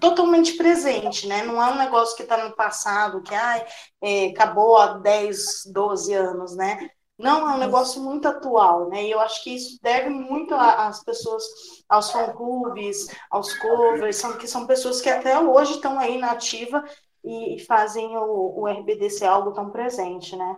[0.00, 1.44] totalmente presente, né?
[1.44, 3.64] Não é um negócio que está no passado, que ai,
[4.02, 6.90] é, acabou há 10, 12 anos, né?
[7.16, 9.04] Não, é um negócio muito atual, né?
[9.04, 11.44] E eu acho que isso deve muito às pessoas,
[11.88, 16.84] aos fã-clubes, aos covers, são, que são pessoas que até hoje estão aí na ativa
[17.24, 20.56] e fazem o, o RBD ser algo tão presente, né?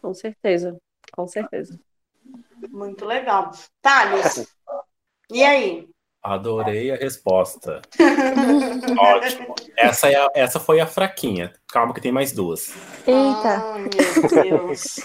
[0.00, 0.76] Com certeza,
[1.12, 1.78] com certeza.
[2.70, 3.50] Muito legal.
[3.80, 4.46] Thales,
[5.30, 5.88] e aí?
[6.22, 7.80] Adorei a resposta.
[8.98, 9.54] Ótimo.
[9.76, 11.52] Essa, é a, essa foi a fraquinha.
[11.68, 12.72] Calma que tem mais duas.
[13.06, 13.62] Eita.
[13.64, 14.96] Oh, meu Deus.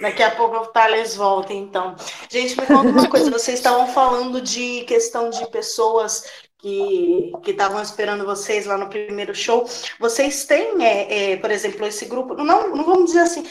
[0.00, 1.94] Daqui a pouco o Thales volta, então.
[2.30, 3.30] Gente, me conta uma coisa.
[3.30, 6.24] Vocês estavam falando de questão de pessoas
[6.62, 9.68] que estavam esperando vocês lá no primeiro show.
[9.98, 13.44] Vocês têm, é, é, por exemplo, esse grupo, não, não vamos dizer assim,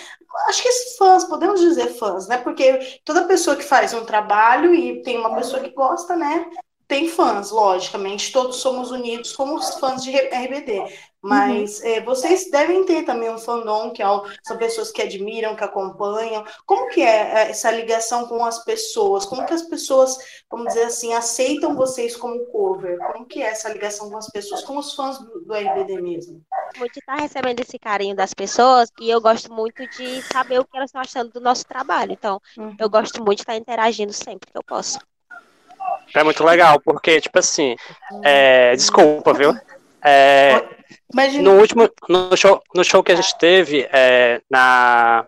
[0.48, 2.38] acho que esses fãs, podemos dizer fãs, né?
[2.38, 6.46] Porque toda pessoa que faz um trabalho e tem uma pessoa que gosta, né?
[6.92, 10.92] tem fãs, logicamente, todos somos unidos como os fãs de RBD,
[11.22, 11.88] mas uhum.
[11.88, 14.06] é, vocês devem ter também um fandom, que é,
[14.44, 16.44] são pessoas que admiram, que acompanham.
[16.66, 19.24] Como que é, é essa ligação com as pessoas?
[19.26, 20.18] Como que as pessoas,
[20.50, 22.98] vamos dizer assim, aceitam vocês como cover?
[22.98, 26.42] Como que é essa ligação com as pessoas, com os fãs do, do RBD mesmo?
[26.78, 30.66] Muito estar tá recebendo esse carinho das pessoas e eu gosto muito de saber o
[30.66, 32.12] que elas estão achando do nosso trabalho.
[32.12, 32.76] Então, uhum.
[32.80, 35.00] eu gosto muito de estar interagindo sempre que eu posso.
[36.14, 37.76] É muito legal, porque, tipo assim,
[38.24, 39.56] é, desculpa, viu?
[40.04, 40.62] É,
[41.42, 45.26] no último, no show, no show que a gente teve é, na,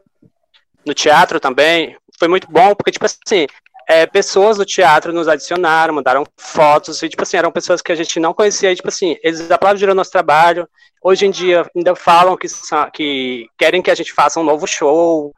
[0.86, 3.47] no teatro também, foi muito bom, porque, tipo assim,
[3.88, 7.96] é, pessoas do teatro nos adicionaram, mandaram fotos, e, tipo assim, eram pessoas que a
[7.96, 10.67] gente não conhecia, e, tipo assim, eles aplaudiram nosso trabalho,
[11.02, 12.48] hoje em dia ainda falam que,
[12.93, 15.34] que querem que a gente faça um novo show,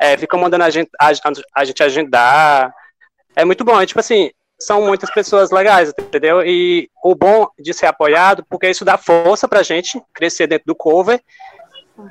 [0.00, 1.10] é, ficam mandando a gente, a,
[1.54, 2.72] a gente agendar,
[3.34, 4.30] é muito bom, é, tipo assim,
[4.60, 6.42] são muitas pessoas legais, entendeu?
[6.44, 10.74] E o bom de ser apoiado, porque isso dá força pra gente crescer dentro do
[10.74, 11.20] cover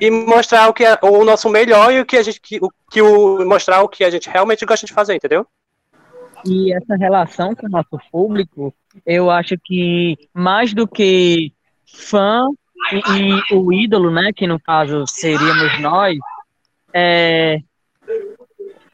[0.00, 2.70] e mostrar o que é o nosso melhor e o que a gente que, o,
[2.90, 5.46] que o mostrar o que a gente realmente gosta de fazer, entendeu?
[6.46, 8.74] E essa relação com o nosso público,
[9.04, 11.52] eu acho que mais do que
[11.86, 12.46] fã
[12.92, 16.16] e, e o ídolo, né, que no caso seríamos nós,
[16.92, 17.60] é,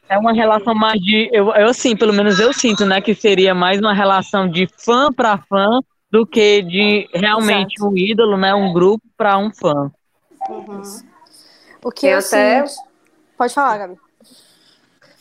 [0.09, 1.29] é uma relação mais de.
[1.31, 3.01] Eu, eu assim, pelo menos eu sinto, né?
[3.01, 5.81] Que seria mais uma relação de fã para fã
[6.11, 7.91] do que de realmente Exato.
[7.91, 8.53] um ídolo, né?
[8.53, 9.91] Um grupo para um fã.
[10.49, 10.81] Uhum.
[11.83, 12.65] O que Tem eu até...
[12.67, 12.85] sinto.
[13.37, 14.04] Pode falar, Gabi.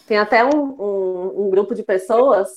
[0.06, 2.48] Tem até um, um, um, grupo de pessoas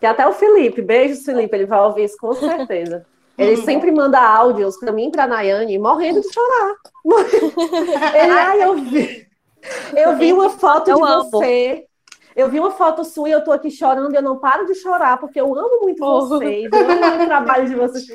[0.00, 3.06] que até o Felipe, beijo Felipe, ele vai ouvir isso com certeza.
[3.38, 3.64] Ele uhum.
[3.64, 6.74] sempre manda áudios para mim e para Nayane, morrendo de chorar.
[8.14, 9.26] ele, ai, eu vi.
[9.96, 11.30] Eu vi uma foto eu de amo.
[11.30, 11.86] você.
[12.34, 14.74] Eu vi uma foto sua e eu tô aqui chorando e eu não paro de
[14.74, 16.26] chorar, porque eu amo muito oh.
[16.26, 18.06] vocês, eu amo o trabalho de vocês.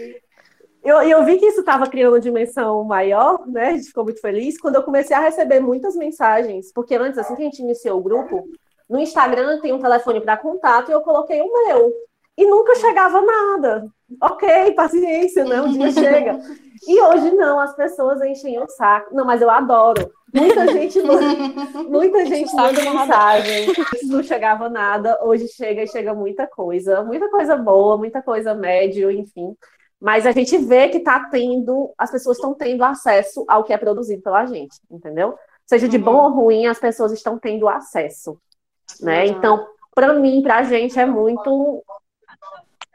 [0.88, 3.72] Eu, eu vi que isso estava criando uma dimensão maior, né?
[3.72, 7.36] A gente ficou muito feliz quando eu comecei a receber muitas mensagens, porque antes, assim
[7.36, 8.48] que a gente iniciou o grupo,
[8.90, 11.92] no Instagram tem um telefone para contato e eu coloquei o meu.
[12.38, 13.86] E nunca chegava nada.
[14.22, 15.62] Ok, paciência, né?
[15.62, 16.40] Um dia chega.
[16.88, 19.14] E hoje não, as pessoas enchem o saco.
[19.14, 20.10] Não, mas eu adoro.
[20.34, 21.02] Muita gente,
[21.90, 23.68] muita gente manda mensagem.
[24.04, 29.12] Não chegava nada, hoje chega e chega muita coisa, muita coisa boa, muita coisa médio,
[29.12, 29.54] enfim.
[30.00, 33.78] Mas a gente vê que tá tendo, as pessoas estão tendo acesso ao que é
[33.78, 35.38] produzido pela gente, entendeu?
[35.66, 36.24] Seja de bom uhum.
[36.24, 38.40] ou ruim, as pessoas estão tendo acesso,
[39.02, 39.24] né?
[39.24, 39.32] Uhum.
[39.32, 41.84] Então, para mim, para a gente é muito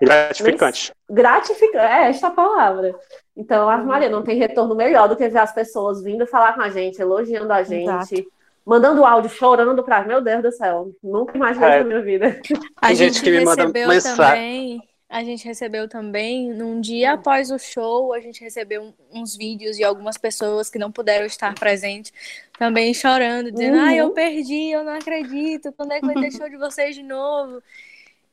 [0.01, 0.93] gratificante.
[1.11, 2.95] Gratificante, é esta palavra.
[3.37, 6.63] Então, a Maria não tem retorno melhor do que ver as pessoas vindo falar com
[6.63, 8.33] a gente, elogiando a gente, Exato.
[8.65, 11.79] mandando áudio, chorando para meu Deus do céu, nunca imaginei é.
[11.79, 12.41] na minha vida.
[12.77, 14.81] A tem gente, gente que me manda mensagem.
[15.13, 19.85] A gente recebeu também, num dia após o show, a gente recebeu uns vídeos de
[19.85, 22.11] algumas pessoas que não puderam estar presentes,
[22.59, 23.85] também chorando, dizendo, uhum.
[23.85, 27.03] ai, eu perdi, eu não acredito, quando é que vai ter show de vocês de
[27.03, 27.63] novo?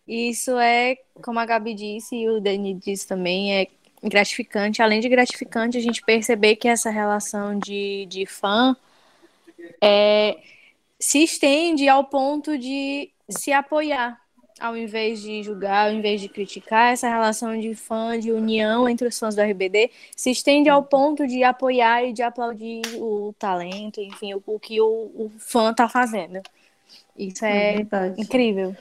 [0.07, 3.67] Isso é, como a Gabi disse e o Dani disse também, é
[4.01, 4.81] gratificante.
[4.81, 8.73] Além de gratificante, a gente perceber que essa relação de, de fã
[9.81, 10.37] é,
[10.97, 14.17] se estende ao ponto de se apoiar,
[14.59, 19.07] ao invés de julgar, ao invés de criticar, essa relação de fã, de união entre
[19.07, 24.01] os fãs do RBD, se estende ao ponto de apoiar e de aplaudir o talento,
[24.01, 26.41] enfim, o, o que o, o fã está fazendo.
[27.17, 27.85] Isso é, é
[28.17, 28.75] incrível.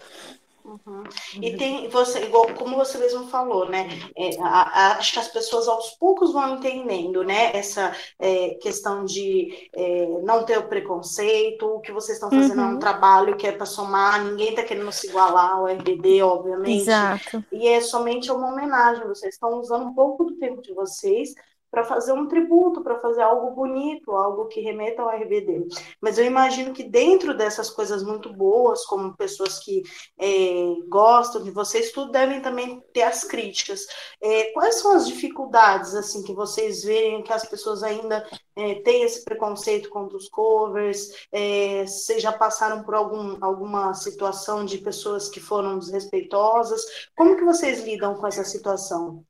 [0.69, 1.05] Uhum.
[1.41, 3.89] E tem você, igual como você mesmo falou, né?
[4.15, 7.57] É, a, a, acho que as pessoas aos poucos vão entendendo, né?
[7.57, 12.65] Essa é, questão de é, não ter o preconceito, o que vocês estão fazendo uhum.
[12.65, 12.79] é um uhum.
[12.79, 16.83] trabalho que é para somar, ninguém está querendo se igualar ao RBD, obviamente.
[16.83, 17.45] Exato.
[17.51, 21.35] E é somente uma homenagem, vocês estão usando um pouco do tempo de vocês
[21.71, 25.69] para fazer um tributo, para fazer algo bonito, algo que remeta ao RBD.
[26.01, 29.83] Mas eu imagino que dentro dessas coisas muito boas, como pessoas que
[30.19, 33.87] é, gostam de vocês, tudo devem também ter as críticas.
[34.21, 38.27] É, quais são as dificuldades assim que vocês veem que as pessoas ainda
[38.57, 41.27] é, têm esse preconceito contra os covers?
[41.31, 46.83] É, vocês já passaram por algum, alguma situação de pessoas que foram desrespeitosas?
[47.15, 49.25] Como que vocês lidam com essa situação?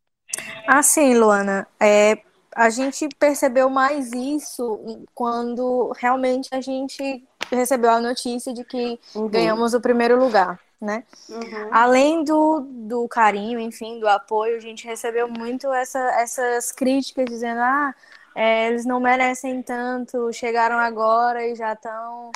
[0.66, 2.18] Assim, Luana, é,
[2.58, 9.28] a gente percebeu mais isso quando realmente a gente recebeu a notícia de que uhum.
[9.28, 11.04] ganhamos o primeiro lugar, né?
[11.28, 11.68] Uhum.
[11.70, 17.60] Além do, do carinho, enfim, do apoio, a gente recebeu muito essa, essas críticas dizendo,
[17.60, 17.94] ah,
[18.34, 22.32] é, eles não merecem tanto, chegaram agora e já estão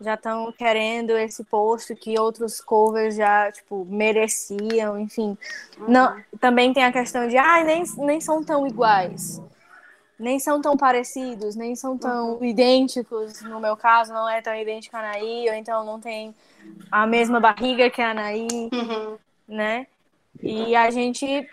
[0.00, 5.36] já estão querendo esse posto que outros covers já, tipo, mereciam, enfim.
[5.76, 5.88] Uhum.
[5.88, 9.42] Não, também tem a questão de, ah, nem, nem são tão iguais
[10.18, 12.44] nem são tão parecidos, nem são tão uhum.
[12.44, 13.40] idênticos.
[13.42, 16.34] No meu caso, não é tão idêntico a Anaí, ou então não tem
[16.90, 19.16] a mesma barriga que a Anaí, uhum.
[19.46, 19.86] né?
[20.42, 21.48] E a gente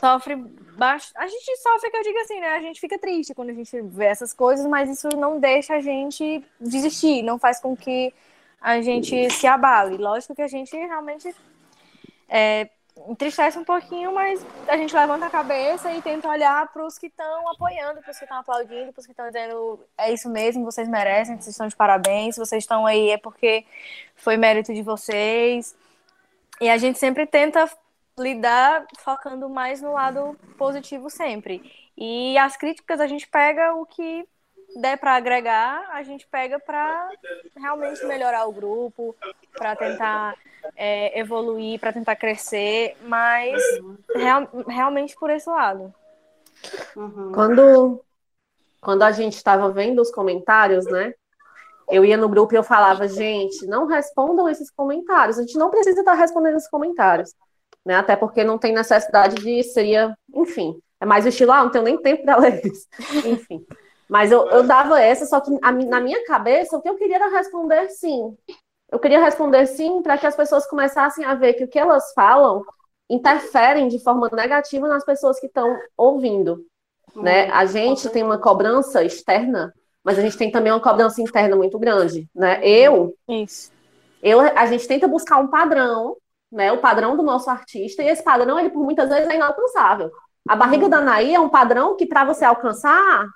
[0.00, 1.10] sofre baixo.
[1.16, 2.50] A gente sofre, que eu digo assim, né?
[2.50, 5.80] A gente fica triste quando a gente vê essas coisas, mas isso não deixa a
[5.80, 8.12] gente desistir, não faz com que
[8.60, 9.96] a gente se abale.
[9.96, 11.34] Lógico que a gente realmente
[12.28, 12.68] é,
[13.08, 17.06] entristece um pouquinho, mas a gente levanta a cabeça e tenta olhar para os que
[17.06, 20.64] estão apoiando, para os que estão aplaudindo, para os que estão dizendo é isso mesmo,
[20.64, 23.66] vocês merecem, vocês estão de parabéns, vocês estão aí é porque
[24.14, 25.76] foi mérito de vocês.
[26.60, 27.70] E a gente sempre tenta
[28.18, 31.62] lidar focando mais no lado positivo sempre.
[31.96, 34.26] E as críticas a gente pega o que
[34.76, 37.10] der para agregar, a gente pega para
[37.56, 39.16] realmente melhorar o grupo,
[39.56, 40.36] para tentar
[40.76, 43.60] é, evoluir, para tentar crescer, mas
[44.14, 45.92] real, realmente por esse lado.
[46.94, 47.32] Uhum.
[47.32, 48.04] Quando,
[48.80, 51.14] quando a gente estava vendo os comentários, né?
[51.88, 55.38] Eu ia no grupo e eu falava, gente, não respondam esses comentários.
[55.38, 57.32] A gente não precisa estar respondendo esses comentários,
[57.84, 57.94] né?
[57.94, 61.84] Até porque não tem necessidade de seria, enfim, é mais o estilo, ah, não tenho
[61.84, 62.88] nem tempo para ler isso.
[63.24, 63.64] enfim.
[64.08, 67.16] Mas eu, eu dava essa, só que a, na minha cabeça o que eu queria
[67.16, 68.36] era responder sim.
[68.90, 72.12] Eu queria responder sim para que as pessoas começassem a ver que o que elas
[72.14, 72.64] falam
[73.10, 76.64] interferem de forma negativa nas pessoas que estão ouvindo.
[77.14, 77.50] Né?
[77.50, 79.72] A gente tem uma cobrança externa,
[80.04, 82.28] mas a gente tem também uma cobrança interna muito grande.
[82.34, 82.60] Né?
[82.62, 83.72] Eu, Isso.
[84.22, 86.16] eu, a gente tenta buscar um padrão,
[86.50, 86.70] né?
[86.72, 90.10] o padrão do nosso artista, e esse padrão, ele por muitas vezes é inalcançável.
[90.48, 90.90] A barriga hum.
[90.90, 93.26] da Anaí é um padrão que, para você alcançar,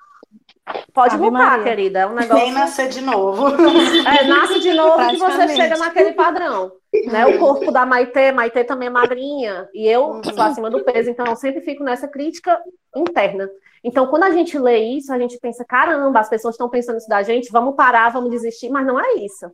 [0.93, 1.63] Pode Ave voltar, Maria.
[1.63, 1.99] querida.
[1.99, 2.43] É um negócio.
[2.43, 3.47] Nem nascer de novo.
[3.49, 6.71] É, nasce de novo e você chega naquele padrão.
[7.05, 7.25] Né?
[7.25, 10.23] O corpo da Maitê, Maitê também é magrinha, e eu uhum.
[10.23, 12.59] sou acima do peso, então eu sempre fico nessa crítica
[12.95, 13.49] interna.
[13.83, 17.07] Então, quando a gente lê isso, a gente pensa: caramba, as pessoas estão pensando isso
[17.07, 19.49] da gente, vamos parar, vamos desistir, mas não é isso.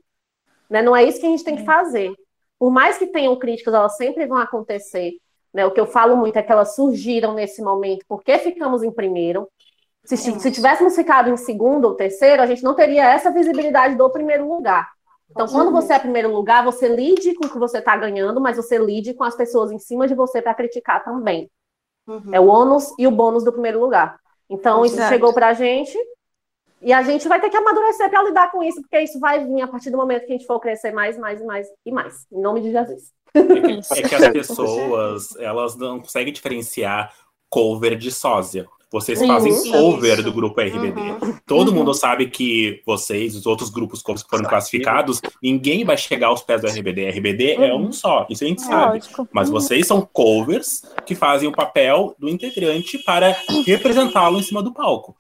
[0.70, 0.82] Né?
[0.82, 2.12] Não é isso que a gente tem que fazer.
[2.60, 5.12] Por mais que tenham críticas, elas sempre vão acontecer.
[5.54, 5.66] Né?
[5.66, 9.48] O que eu falo muito é que elas surgiram nesse momento porque ficamos em primeiro,
[10.08, 14.10] se, se tivéssemos ficado em segundo ou terceiro, a gente não teria essa visibilidade do
[14.10, 14.90] primeiro lugar.
[15.30, 18.56] Então, quando você é primeiro lugar, você lide com o que você está ganhando, mas
[18.56, 21.52] você lide com as pessoas em cima de você para criticar também.
[22.08, 22.30] Uhum.
[22.32, 24.18] É o ônus e o bônus do primeiro lugar.
[24.50, 25.98] Então, isso chegou para a gente
[26.82, 29.62] e a gente vai ter que amadurecer para lidar com isso, porque isso vai vir
[29.62, 32.26] a partir do momento que a gente for crescer mais, mais, mais e mais.
[32.32, 33.12] Em nome de Jesus.
[33.34, 37.14] É que as pessoas, elas não conseguem diferenciar
[37.50, 38.66] cover de sósia.
[38.92, 41.02] Vocês fazem cover do grupo RBD.
[41.02, 41.38] Uhum.
[41.46, 41.76] Todo uhum.
[41.76, 46.62] mundo sabe que vocês, os outros grupos que foram classificados, ninguém vai chegar aos pés
[46.62, 47.10] do RBD.
[47.10, 47.64] RBD uhum.
[47.64, 49.02] é um só, isso a gente sabe.
[49.32, 54.74] Mas vocês são covers que fazem o papel do integrante para representá-lo em cima do
[54.74, 55.16] palco.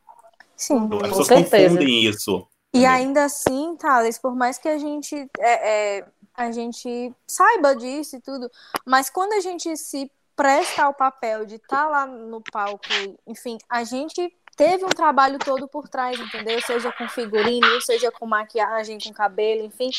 [0.56, 2.47] Sim, então, As pessoas confundem isso.
[2.73, 8.15] E ainda assim, Thales, por mais que a gente é, é, a gente saiba disso
[8.15, 8.49] e tudo,
[8.86, 12.86] mas quando a gente se presta o papel de estar tá lá no palco,
[13.26, 16.62] enfim, a gente teve um trabalho todo por trás, entendeu?
[16.62, 19.89] Seja com figurino, seja com maquiagem, com cabelo, enfim,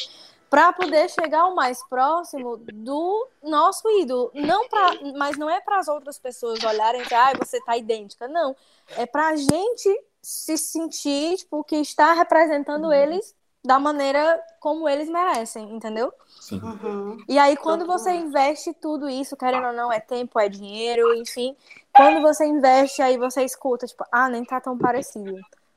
[0.48, 4.30] para poder chegar o mais próximo do nosso ídolo.
[4.32, 8.26] Não pra, mas não é para as outras pessoas olharem e ah, você tá idêntica.
[8.28, 8.56] Não.
[8.96, 12.92] É para a gente se sentir tipo, que está representando uhum.
[12.92, 16.12] eles da maneira como eles merecem, entendeu?
[16.40, 16.60] Sim.
[16.60, 17.16] Uhum.
[17.28, 21.56] E aí, quando você investe tudo isso, querendo ou não, é tempo, é dinheiro, enfim.
[21.92, 25.34] Quando você investe, aí você escuta, tipo, ah, nem tá tão parecido,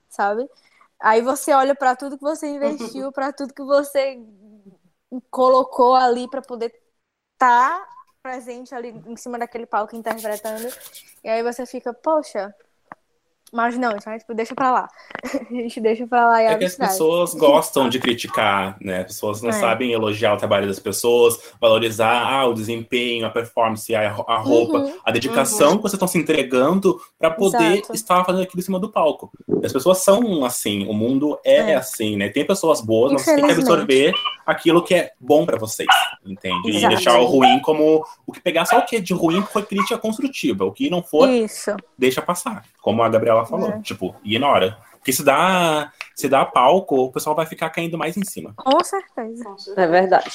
[0.10, 0.50] sabe?
[1.00, 4.20] Aí você olha para tudo que você investiu, para tudo que você
[5.30, 6.74] colocou ali para poder
[7.34, 7.88] estar tá
[8.22, 10.68] presente ali em cima daquele palco interpretando.
[11.24, 12.54] E aí você fica, poxa,
[13.52, 14.88] Mas não, então, tipo, deixa pra lá.
[15.52, 19.00] A gente deixa pra lá e É que as pessoas gostam de criticar, né?
[19.02, 19.54] As pessoas não É.
[19.54, 24.78] sabem elogiar o trabalho das pessoas, valorizar ah, o desempenho, a performance, a, a roupa,
[24.80, 24.94] Uhum.
[25.04, 27.94] a dedicação que vocês estão se entregando para poder Exato.
[27.94, 29.32] estar fazendo aquilo em cima do palco.
[29.64, 31.76] As pessoas são assim, o mundo é, É.
[31.76, 32.30] assim, né?
[32.30, 34.14] Tem pessoas boas, mas você tem que absorver
[34.46, 35.88] aquilo que é bom para vocês,
[36.26, 36.72] entende?
[36.72, 36.96] E Exato.
[36.96, 39.98] deixar o ruim como o que pegar só o que é de ruim foi crítica
[39.98, 41.76] construtiva, o que não for Isso.
[41.98, 43.82] deixa passar, como a Gabriela falou, É.
[43.82, 44.78] tipo, ignora.
[44.94, 48.54] Porque se dá, se dá palco, o pessoal vai ficar caindo mais em cima.
[48.56, 49.44] Com certeza.
[49.44, 49.82] Com certeza.
[49.82, 50.30] É verdade.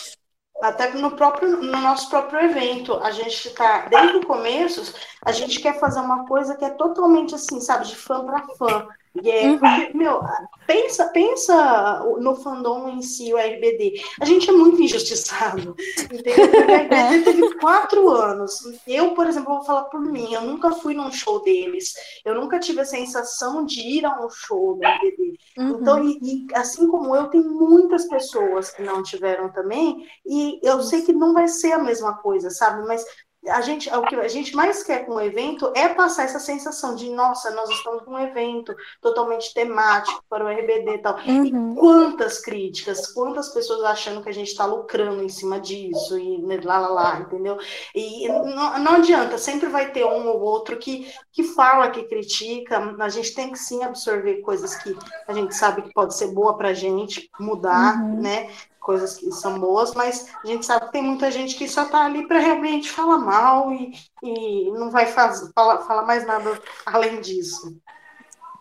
[0.63, 5.61] Até no próprio no nosso próprio evento, a gente tá desde o começo, a gente
[5.61, 8.89] quer fazer uma coisa que é totalmente assim, sabe, de fã para fã.
[9.23, 9.59] E é, Uhum.
[9.59, 10.21] porque, meu,
[10.67, 14.01] pensa, pensa no fandom em si, o RBD.
[14.21, 15.75] A gente é muito injustiçado.
[16.13, 16.35] Entendeu?
[16.51, 18.61] Porque O RBD teve quatro anos.
[18.87, 21.95] Eu, por exemplo, vou falar por mim, eu nunca fui num show deles.
[22.25, 25.39] Eu nunca tive a sensação de ir a um show do RBD.
[25.59, 25.79] Uhum.
[25.81, 30.83] Então, e, e assim como eu, tem muitas pessoas que não tiveram também, e eu
[30.83, 32.87] sei que não vai ser a mesma coisa, sabe?
[32.87, 33.05] Mas
[33.49, 36.95] a gente, o que a gente mais quer com o evento é passar essa sensação
[36.95, 41.17] de, nossa, nós estamos com um evento totalmente temático para o RBD e tal.
[41.27, 41.45] Uhum.
[41.45, 46.39] E quantas críticas, quantas pessoas achando que a gente está lucrando em cima disso, e
[46.43, 47.59] né, lá, lá, lá, entendeu?
[47.95, 52.79] E não, não adianta, sempre vai ter um ou outro que, que fala, que critica,
[52.99, 56.57] a gente tem que sim absorver coisas que a gente sabe que pode ser boa
[56.57, 58.21] para a gente, mudar, Uhum.
[58.21, 58.51] né?
[58.87, 62.05] Coisas que são boas, mas a gente sabe que tem muita gente que só tá
[62.05, 67.21] ali para realmente falar mal e, e não vai faz, falar, falar mais nada além
[67.21, 67.77] disso.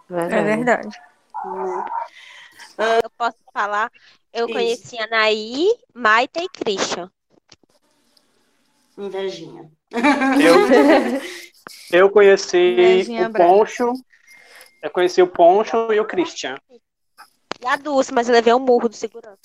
[0.10, 1.00] É verdade.
[3.04, 3.92] Eu posso falar,
[4.34, 4.54] eu Isso.
[4.54, 7.12] conheci a Naí, Maita e Christian.
[8.98, 9.72] Invejinha.
[10.42, 10.56] Eu,
[12.02, 13.54] eu conheci Invejinha o brava.
[13.54, 13.94] Poncho,
[14.82, 16.58] eu conheci o Poncho e o Christian.
[17.62, 19.38] E a Dulce, mas eu levei um murro do segurança.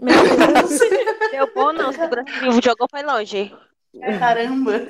[0.00, 0.78] Meu Deus.
[1.32, 3.52] Deu bom não, o segurança vivo jogou foi longe.
[4.18, 4.82] Caramba!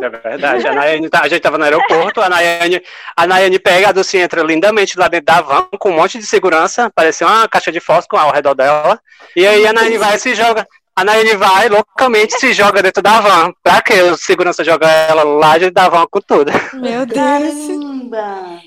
[0.00, 0.66] É verdade.
[0.66, 2.82] A, Nayane, tá- a gente tava no aeroporto, a Nayane,
[3.16, 6.26] a Nayane pega, a Dulce entra lindamente lá dentro da van, com um monte de
[6.26, 9.00] segurança, parecia uma caixa de fósforo ao redor dela.
[9.36, 10.66] E aí a Nayane vai e se joga.
[10.96, 13.52] A Nayane vai, loucamente, se joga dentro da van.
[13.62, 14.02] Pra quê?
[14.02, 16.50] O segurança joga ela lá dentro da van com tudo.
[16.74, 17.16] Meu Deus.
[17.20, 18.60] Caramba!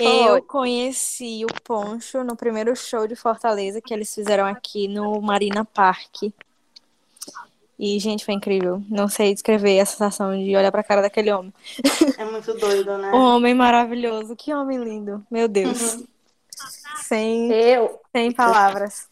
[0.00, 5.64] Eu conheci o Poncho no primeiro show de Fortaleza que eles fizeram aqui no Marina
[5.64, 6.24] Park.
[7.78, 8.82] E, gente, foi incrível.
[8.88, 11.52] Não sei descrever a sensação de olhar pra cara daquele homem.
[12.16, 13.12] É muito doido, né?
[13.12, 14.34] Um homem maravilhoso.
[14.34, 15.24] Que homem lindo.
[15.30, 15.98] Meu Deus.
[17.02, 19.08] Sem, Eu, sem palavras.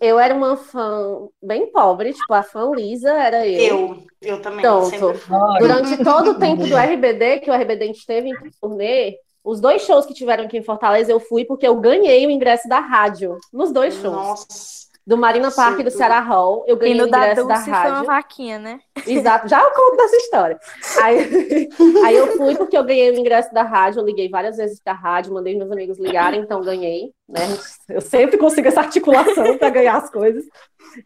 [0.00, 3.60] eu era uma fã bem pobre, tipo, a fã Lisa era eu.
[3.60, 4.60] Eu, eu também.
[4.62, 5.12] Pronto.
[5.58, 10.04] Durante todo o tempo do RBD, que o RBD esteve em turnê, os dois shows
[10.04, 13.38] que tiveram aqui em Fortaleza eu fui porque eu ganhei o ingresso da rádio.
[13.52, 14.12] Nos dois shows.
[14.12, 14.86] Nossa.
[15.06, 15.90] Do Marina Park e do.
[15.90, 18.06] Ceará Hall, eu ganhei o no da ingresso da Dulce foi uma rádio.
[18.06, 18.80] vaquinha, né?
[19.06, 20.58] Exato, já eu conto dessa história.
[21.00, 21.68] Aí,
[22.04, 24.92] aí eu fui porque eu ganhei o ingresso da rádio, eu liguei várias vezes da
[24.92, 27.42] rádio, mandei meus amigos ligarem, então ganhei, né?
[27.88, 30.44] Eu sempre consigo essa articulação para ganhar as coisas.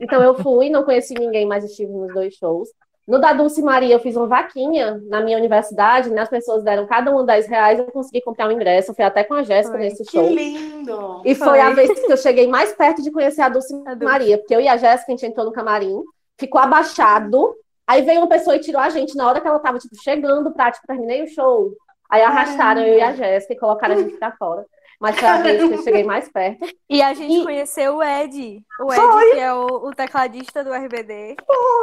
[0.01, 2.71] Então eu fui, não conheci ninguém, mas estive nos dois shows.
[3.11, 6.23] No da Dulce Maria, eu fiz uma vaquinha na minha universidade, né?
[6.23, 9.25] As pessoas deram cada um 10 reais, eu consegui comprar um ingresso, eu fui até
[9.25, 10.29] com a Jéssica nesse Que show.
[10.29, 11.21] lindo!
[11.25, 11.61] E foi, Foi.
[11.61, 13.97] a vez que eu cheguei mais perto de conhecer a Dulce A.
[13.97, 16.05] Maria, porque eu e a Jéssica, a gente entrou no camarim,
[16.39, 17.53] ficou abaixado,
[17.85, 20.53] aí veio uma pessoa e tirou a gente na hora que ela tava, tipo, chegando
[20.53, 21.73] pra, tipo, terminei o show.
[22.09, 24.65] Aí arrastaram eu e a Jéssica e colocaram a gente pra fora.
[25.01, 26.69] Mas foi a vez que eu cheguei mais perto.
[26.89, 28.63] E a gente E- conheceu o Ed.
[28.81, 31.37] O Ed, que é o, o tecladista do RBD.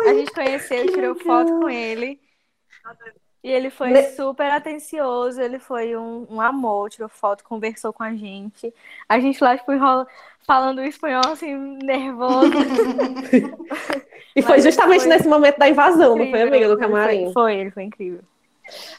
[0.08, 2.20] A gente conheceu, tirou foto com ele.
[3.44, 8.04] E ele foi Ne- super atencioso, ele foi um, um amor, tirou foto, conversou com
[8.04, 8.74] a gente.
[9.08, 10.06] A gente lá, tipo, enrola,
[10.46, 12.52] falando espanhol, assim, nervoso.
[14.36, 16.48] E foi justamente foi nesse momento da invasão, não foi, Incrível.
[16.48, 17.34] amiga, do Ele foi- camarim?
[17.34, 18.20] Foi, ele foi incrível.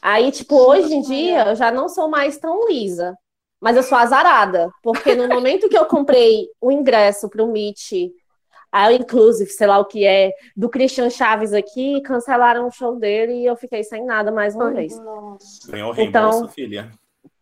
[0.03, 3.17] Aí, tipo, hoje em dia, eu já não sou mais tão lisa.
[3.61, 4.71] Mas eu sou azarada.
[4.83, 8.13] Porque no momento que eu comprei o ingresso pro Meet,
[8.71, 13.33] a Inclusive, sei lá o que é, do Christian Chaves aqui, cancelaram o show dele
[13.33, 14.75] e eu fiquei sem nada mais uma Foi.
[14.75, 14.97] vez.
[14.99, 15.73] Nossa.
[15.73, 16.91] Ganhou o Então- filha.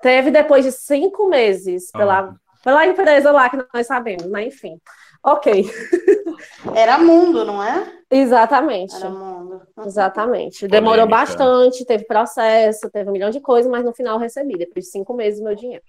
[0.01, 2.35] Teve depois de cinco meses pela, Ah.
[2.63, 4.79] pela empresa lá que nós sabemos, mas enfim.
[5.25, 5.65] Ok,
[6.75, 7.93] Era mundo, não é?
[8.11, 8.95] exatamente.
[8.97, 9.63] Era mundo.
[9.85, 10.67] Exatamente.
[10.69, 11.17] Demorou Polêmica.
[11.27, 14.91] bastante, teve processo, teve um milhão de coisas, mas no final eu recebi, depois de
[14.91, 15.83] cinco meses, meu dinheiro.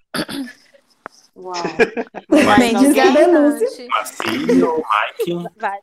[1.36, 1.52] Uau.
[2.28, 3.88] Bem Mas alguém- desgastante.
[3.88, 5.78] Marcinho, Mike, Vai.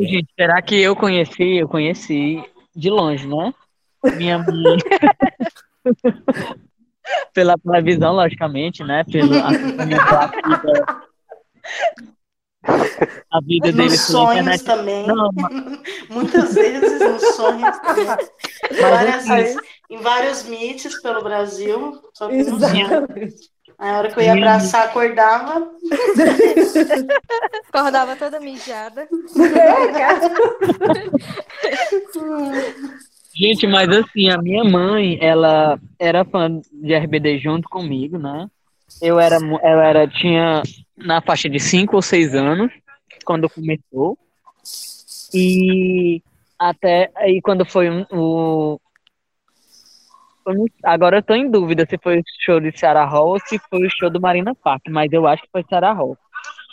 [0.00, 1.56] Gente, será que eu conheci?
[1.56, 2.44] Eu conheci
[2.74, 3.52] de longe, né?
[4.16, 4.76] Minha mãe.
[7.34, 9.04] pela televisão, logicamente, né?
[9.04, 9.48] Pela
[13.30, 15.06] a vida nos dele sonhos também.
[15.06, 15.30] Não,
[16.10, 18.06] Muitas vezes nos sonhos também.
[18.80, 19.56] Várias vezes,
[19.90, 22.00] em vários meets pelo Brasil.
[22.12, 23.50] Só que sonhos.
[23.78, 25.70] A hora que eu ia abraçar, acordava.
[27.68, 29.06] acordava toda mijada.
[33.36, 38.48] Gente, mas assim, a minha mãe, ela era fã de RBD junto comigo, né?
[39.00, 40.62] Eu era, eu era, tinha
[40.96, 42.72] na faixa de 5 ou 6 anos,
[43.24, 44.16] quando começou.
[45.32, 46.22] E
[46.58, 48.80] até aí quando foi o.
[50.84, 53.86] Agora eu tô em dúvida se foi o show de Sarah Hall ou se foi
[53.86, 56.16] o show do Marina Park, mas eu acho que foi Sarah Hall.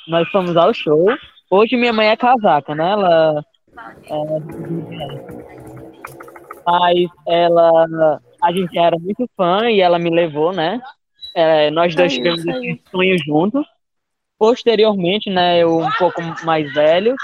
[0.08, 1.08] Nós fomos ao show.
[1.50, 2.92] Hoje minha mãe é casaca, né?
[2.92, 3.46] Ela.
[4.06, 4.16] É,
[6.66, 8.22] mas ela.
[8.44, 10.82] A gente era muito fã e ela me levou, né?
[11.36, 13.66] É, nós dois tivemos esse sonho juntos.
[14.38, 17.16] Posteriormente, né, eu um pouco mais velho,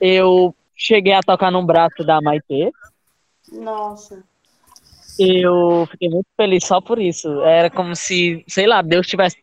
[0.00, 2.72] eu cheguei a tocar no braço da Maitê.
[3.52, 4.24] Nossa.
[5.18, 7.28] Eu fiquei muito feliz só por isso.
[7.42, 9.36] Era como se, sei lá, Deus tivesse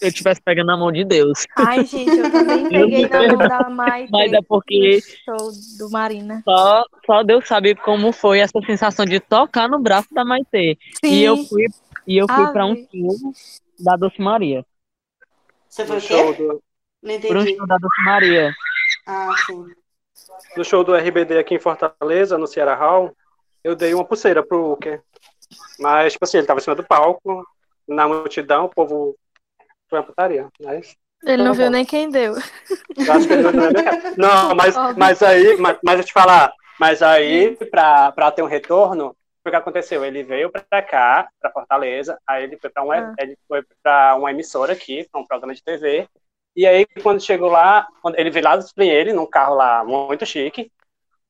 [0.00, 1.44] eu estivesse pegando na mão de Deus.
[1.56, 4.10] Ai, gente, eu também peguei eu na mão da Maite.
[4.12, 5.00] Mas é porque.
[5.24, 6.42] Show do Marina.
[6.44, 10.78] Só, só Deus sabe como foi essa sensação de tocar no braço da Maite.
[11.04, 11.12] Sim.
[11.12, 11.66] E eu fui,
[12.08, 13.32] e eu fui para um show
[13.78, 14.64] da Doce Maria.
[15.68, 16.32] Você foi o quê?
[16.32, 16.62] Do...
[17.02, 17.28] Não entendi.
[17.28, 18.54] Pro show da Doce Maria.
[19.06, 19.66] Ah, sim.
[20.56, 23.14] No show do RBD aqui em Fortaleza, no Ceará Hall,
[23.62, 25.02] eu dei uma pulseira pro Uker.
[25.78, 27.46] Mas, tipo assim, ele tava em cima do palco,
[27.86, 29.14] na multidão, o povo
[29.88, 30.48] foi uma putaria.
[30.62, 30.96] Mas...
[31.24, 32.34] Ele não viu nem quem deu.
[32.34, 36.06] Eu acho que ele não viu nem quem Não, mas, mas aí, mas, mas eu
[36.06, 39.14] te falar, mas aí, pra, pra ter um retorno,
[39.48, 40.04] o que aconteceu?
[40.04, 43.14] Ele veio para cá, para Fortaleza, aí ele foi para uma, ah.
[43.18, 46.08] ele foi para uma emissora aqui, para um programa de TV.
[46.56, 50.26] E aí, quando chegou lá, quando ele veio lá do ele num carro lá muito
[50.26, 50.70] chique.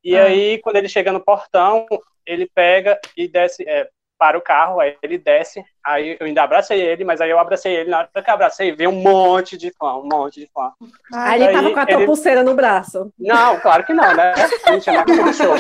[0.03, 0.25] E ah.
[0.25, 1.87] aí, quando ele chega no portão,
[2.25, 3.89] ele pega e desce, é,
[4.19, 7.77] para o carro, aí ele desce, aí eu ainda abracei ele, mas aí eu abracei
[7.77, 10.73] ele, na hora que eu abracei, veio um monte de fã, um monte de fã.
[11.15, 12.07] Ah, ele tava com a tua ele...
[12.07, 13.13] pulseira no braço.
[13.19, 14.35] Não, claro que não, né?
[14.67, 15.55] A gente é do show.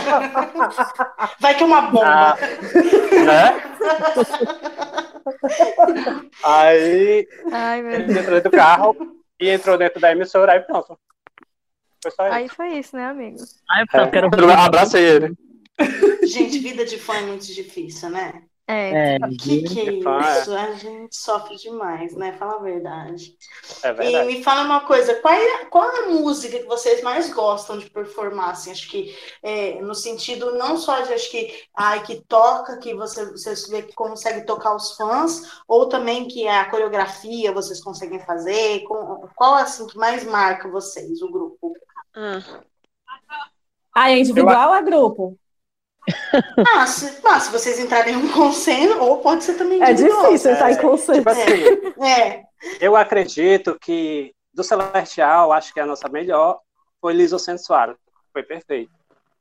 [1.38, 2.06] Vai que é uma bomba.
[2.06, 2.36] Ah,
[3.24, 3.62] né?
[6.42, 10.98] aí Ai, ele entrou dentro do carro e entrou dentro da emissora, aí pronto.
[12.02, 12.34] Foi só isso.
[12.34, 13.36] Aí foi isso, né, amigo?
[13.70, 14.28] Aí eu é, quero...
[14.50, 15.34] abracei ele.
[16.24, 18.42] Gente, vida de fã é muito difícil, né?
[18.70, 19.16] É.
[19.16, 20.54] é que que é isso?
[20.54, 22.34] A gente sofre demais, né?
[22.34, 23.34] Fala a verdade.
[23.82, 24.30] É verdade.
[24.30, 27.78] E me fala uma coisa, qual é, qual é a música que vocês mais gostam
[27.78, 28.50] de performar?
[28.50, 32.94] Assim, acho que é, no sentido não só de acho que, ai, que toca, que
[32.94, 38.20] você, você vê que consegue tocar os fãs, ou também que a coreografia vocês conseguem
[38.20, 38.80] fazer.
[38.80, 41.72] Com, qual assim que mais marca vocês, o grupo?
[42.14, 42.42] Ah,
[43.94, 45.38] ah é individual ou é grupo?
[46.74, 50.52] Ah se, ah, se vocês entrarem em um consenso, ou pode ser também É difícil
[50.52, 51.18] entrar em consenso.
[51.18, 52.42] Tipo assim, é.
[52.80, 56.60] Eu acredito que do Celestial, acho que a nossa melhor
[57.00, 57.94] foi Liso Sensual.
[58.32, 58.90] Foi perfeito.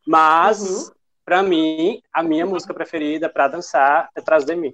[0.06, 0.92] Mas, uhum.
[1.26, 4.74] para mim, a minha música preferida para dançar é Trás de Mim.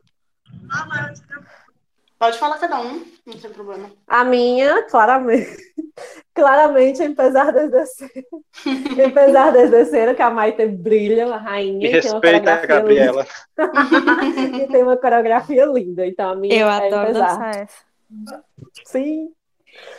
[2.18, 3.92] Pode falar cada um, não tem problema.
[4.08, 5.58] A minha, claramente,
[6.34, 8.26] claramente, apesar das descer,
[9.06, 11.80] apesar das descer, que a Maite brilha, a rainha.
[11.80, 13.28] Me respeita a Gabriela.
[14.62, 17.28] e tem uma coreografia linda, então a minha Eu é adoro apesar.
[17.28, 18.44] dançar essa.
[18.86, 19.34] Sim.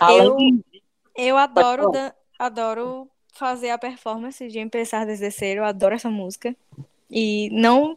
[0.09, 0.37] Eu,
[1.17, 1.91] eu adoro,
[2.39, 6.55] adoro fazer a performance de Empezar desde Zero, eu adoro essa música.
[7.11, 7.97] E não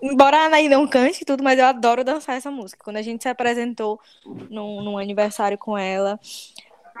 [0.00, 2.84] Embora a Anaí não cante tudo, mas eu adoro dançar essa música.
[2.84, 4.00] Quando a gente se apresentou
[4.48, 6.18] num, num aniversário com ela,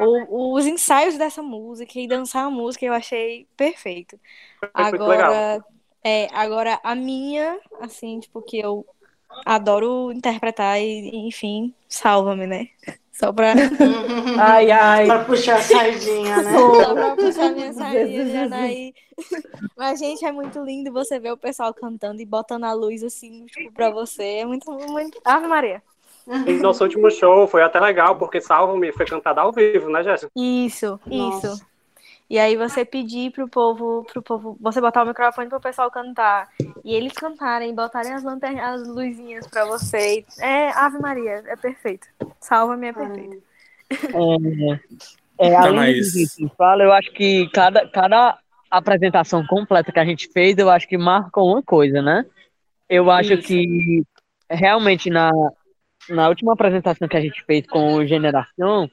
[0.00, 4.18] o, os ensaios dessa música e dançar a música eu achei perfeito.
[4.74, 5.64] Agora,
[6.02, 8.84] é, agora a minha, assim, tipo, que eu
[9.46, 12.68] adoro interpretar e, enfim, salva-me, né?
[13.20, 13.52] Só pra.
[14.40, 15.04] ai, ai.
[15.04, 16.58] Pra puxar a sardinha, né?
[16.58, 18.94] Só pra puxar minha sardinha, Janaí.
[19.76, 23.44] Mas, gente, é muito lindo você ver o pessoal cantando e botando a luz assim,
[23.44, 24.22] tipo, pra você.
[24.22, 25.20] É muito, muito.
[25.22, 25.82] Ave Maria.
[26.46, 30.30] E nosso último show foi até legal, porque Salva-me foi cantada ao vivo, né, Jéssica?
[30.34, 31.48] Isso, Nossa.
[31.48, 31.69] isso.
[32.30, 36.48] E aí você pedir pro povo, pro povo, você botar o microfone pro pessoal cantar.
[36.84, 40.24] E eles cantarem, botarem as lanternas, as luzinhas pra você.
[40.38, 42.06] É Ave Maria, é perfeito.
[42.38, 43.42] Salva-me é perfeito.
[45.40, 46.12] É, é, além mas...
[46.12, 48.38] disso, fala, eu acho que cada, cada
[48.70, 52.24] apresentação completa que a gente fez, eu acho que marcou uma coisa, né?
[52.88, 53.42] Eu acho Isso.
[53.48, 54.04] que
[54.48, 55.30] realmente na,
[56.08, 58.88] na última apresentação que a gente fez com o Generação,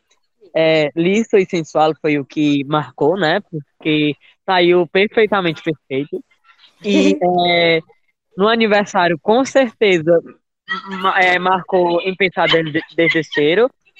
[0.59, 3.39] é, Liso e Sensual foi o que marcou, né?
[3.41, 6.23] Porque saiu perfeitamente perfeito.
[6.83, 7.15] E
[7.47, 7.79] é,
[8.35, 10.19] no aniversário, com certeza,
[11.21, 13.21] é, marcou em pensar desde, desde.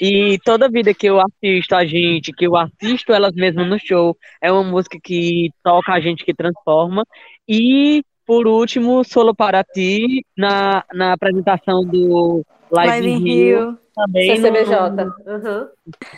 [0.02, 4.18] E toda vida que eu assisto a gente, que eu assisto elas mesmas no show,
[4.42, 7.04] é uma música que toca a gente, que transforma.
[7.48, 14.36] E, por último, Solo para Ti, na, na apresentação do Live, Live Rio, Rio, também.
[14.36, 14.90] CCBJ.
[14.92, 15.04] No...
[15.26, 15.68] Uhum.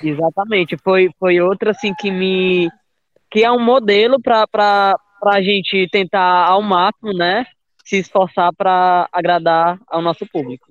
[0.04, 0.78] Exatamente.
[0.78, 2.70] Foi, foi outra, assim, que me...
[3.32, 7.46] Que é um modelo para a gente tentar ao máximo, né?
[7.86, 10.68] Se esforçar para agradar ao nosso público.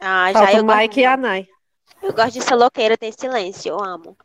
[0.00, 1.00] Ah, já Falta eu o Mike gosto...
[1.00, 1.48] e a Nai.
[2.02, 4.16] Eu gosto de ser loqueira, tem silêncio, eu amo.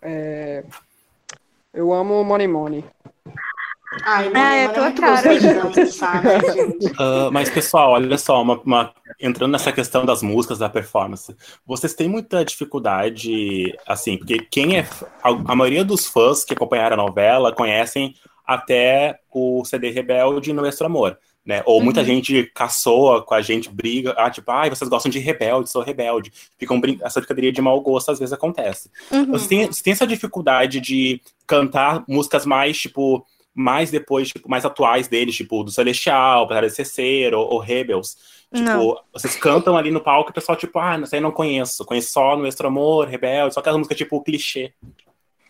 [0.00, 0.64] É...
[1.72, 2.84] Eu amo Money Money.
[4.04, 5.22] Ai, ah, é, é cara.
[5.32, 11.34] Né, uh, mas, pessoal, olha só, uma, uma, entrando nessa questão das músicas, da performance,
[11.66, 14.88] vocês têm muita dificuldade, assim, porque quem é.
[15.22, 18.14] A, a maioria dos fãs que acompanharam a novela conhecem
[18.46, 21.62] até o CD Rebelde no Extra Amor né?
[21.66, 22.06] Ou muita uhum.
[22.06, 25.82] gente caçoa com a gente, briga, ah, tipo, ai, ah, vocês gostam de rebelde, sou
[25.82, 26.32] rebelde.
[26.56, 26.98] Ficam brin...
[27.02, 28.90] Essa brincadeira de mau gosto às vezes acontece.
[29.10, 29.32] Uhum.
[29.32, 34.64] Você, tem, você tem essa dificuldade de cantar músicas mais, tipo, mais depois, tipo, mais
[34.64, 38.16] atuais deles, tipo, do Celestial, Batalha de Ceceiro, ou, ou Rebels.
[38.52, 39.00] Tipo, não.
[39.12, 41.84] vocês cantam ali no palco e o pessoal, tipo, ah, não sei, não conheço.
[41.84, 44.74] Conheço só no Extra Amor, Rebelde, só aquela música, tipo, clichê.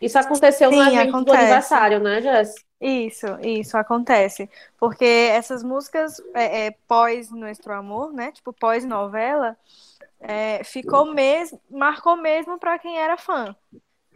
[0.00, 1.36] Isso aconteceu Sim, no evento acontece.
[1.36, 2.54] do aniversário, né, Jess?
[2.80, 4.50] Isso, isso acontece.
[4.78, 8.32] Porque essas músicas é, é, pós Nuestro Amor, né?
[8.32, 9.56] Tipo, pós-novela,
[10.18, 13.54] é, ficou mesmo, marcou mesmo para quem era fã.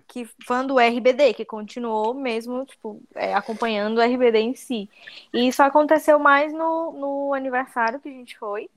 [0.09, 4.89] Que, fã do RBD, que continuou mesmo, tipo, é, acompanhando o RBD em si.
[5.33, 8.71] E isso aconteceu mais no, no aniversário que a gente foi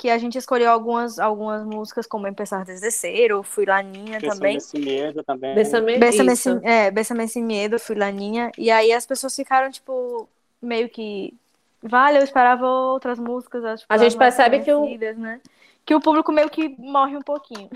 [0.00, 4.54] que a gente escolheu algumas, algumas músicas como Empezar desde Zero, Fui Laninha também.
[4.54, 5.54] Bessame Medo também.
[5.54, 8.50] Bessame, Bessame, é, Bessame Sem Medo, Fui Laninha.
[8.56, 10.26] E aí as pessoas ficaram, tipo,
[10.62, 11.34] meio que...
[11.82, 13.80] Vale, eu esperava outras músicas.
[13.80, 14.86] Tipo, a gente percebe que o...
[15.18, 15.38] Né?
[15.84, 17.68] Que o público meio que morre um pouquinho.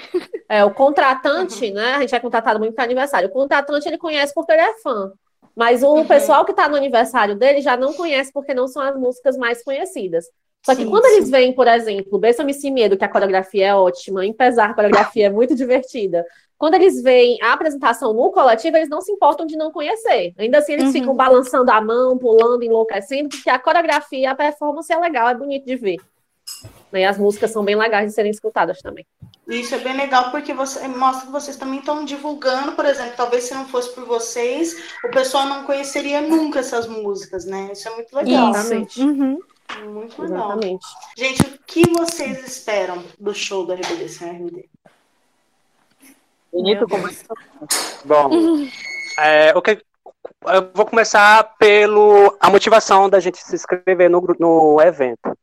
[0.48, 1.74] É, o contratante, uhum.
[1.74, 1.94] né?
[1.94, 3.28] A gente é contratado muito para aniversário.
[3.28, 5.12] O contratante ele conhece porque ele é fã.
[5.56, 6.06] Mas o uhum.
[6.06, 9.62] pessoal que está no aniversário dele já não conhece porque não são as músicas mais
[9.62, 10.26] conhecidas.
[10.64, 11.12] Só que sim, quando sim.
[11.12, 14.74] eles veem, por exemplo, Bessa-me Sem Medo, que a coreografia é ótima, em pesar a
[14.74, 16.24] coreografia é muito divertida.
[16.56, 20.32] Quando eles veem a apresentação no coletivo, eles não se importam de não conhecer.
[20.38, 20.92] Ainda assim, eles uhum.
[20.92, 25.66] ficam balançando a mão, pulando, enlouquecendo, porque a coreografia, a performance é legal, é bonito
[25.66, 25.96] de ver.
[26.92, 29.04] E as músicas são bem legais de serem escutadas também.
[29.48, 33.44] Isso é bem legal porque você mostra que vocês também estão divulgando, por exemplo, talvez
[33.44, 37.70] se não fosse por vocês, o pessoal não conheceria nunca essas músicas, né?
[37.72, 38.50] Isso é muito legal.
[38.50, 39.00] Exatamente.
[39.00, 39.38] Uhum.
[39.86, 40.52] Muito legal.
[40.52, 40.86] Exatamente.
[41.16, 44.68] Gente, o que vocês esperam do show do RBD sem RBD?
[46.52, 47.08] Bonito como
[48.04, 48.30] Bom,
[49.18, 49.82] é, o que,
[50.46, 55.36] eu vou começar pelo a motivação da gente se inscrever no, no evento.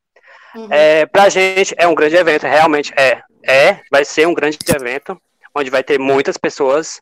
[0.56, 0.68] Uhum.
[0.70, 3.22] É, pra gente é um grande evento, realmente é.
[3.44, 5.20] É, vai ser um grande evento,
[5.56, 7.02] onde vai ter muitas pessoas.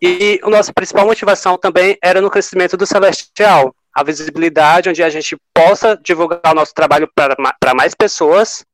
[0.00, 5.10] E a nossa principal motivação também era no crescimento do Celestial a visibilidade, onde a
[5.10, 8.64] gente possa divulgar o nosso trabalho para mais pessoas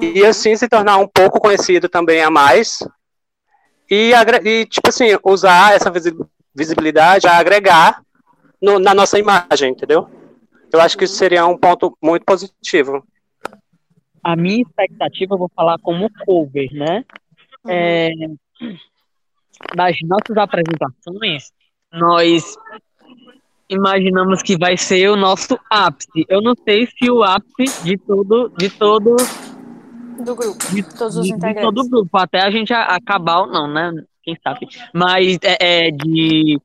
[0.00, 2.78] e assim se tornar um pouco conhecido também a mais
[3.90, 4.12] e,
[4.44, 5.92] e tipo assim, usar essa
[6.54, 8.02] visibilidade a agregar
[8.62, 10.08] no, na nossa imagem, entendeu?
[10.72, 13.04] Eu acho que isso seria um ponto muito positivo.
[14.22, 17.04] A minha expectativa, eu vou falar como cover, né?
[17.64, 17.70] Uhum.
[17.70, 18.10] É,
[19.74, 21.50] das nossas apresentações,
[21.92, 22.56] nós
[23.68, 26.26] imaginamos que vai ser o nosso ápice.
[26.28, 29.16] Eu não sei se o ápice de todo, de todo
[30.24, 31.60] do grupo, de todos os de, integrantes.
[31.60, 33.92] De todo o grupo, até a gente acabar ou não, né?
[34.22, 34.68] Quem sabe.
[34.92, 36.60] Mas é, é de,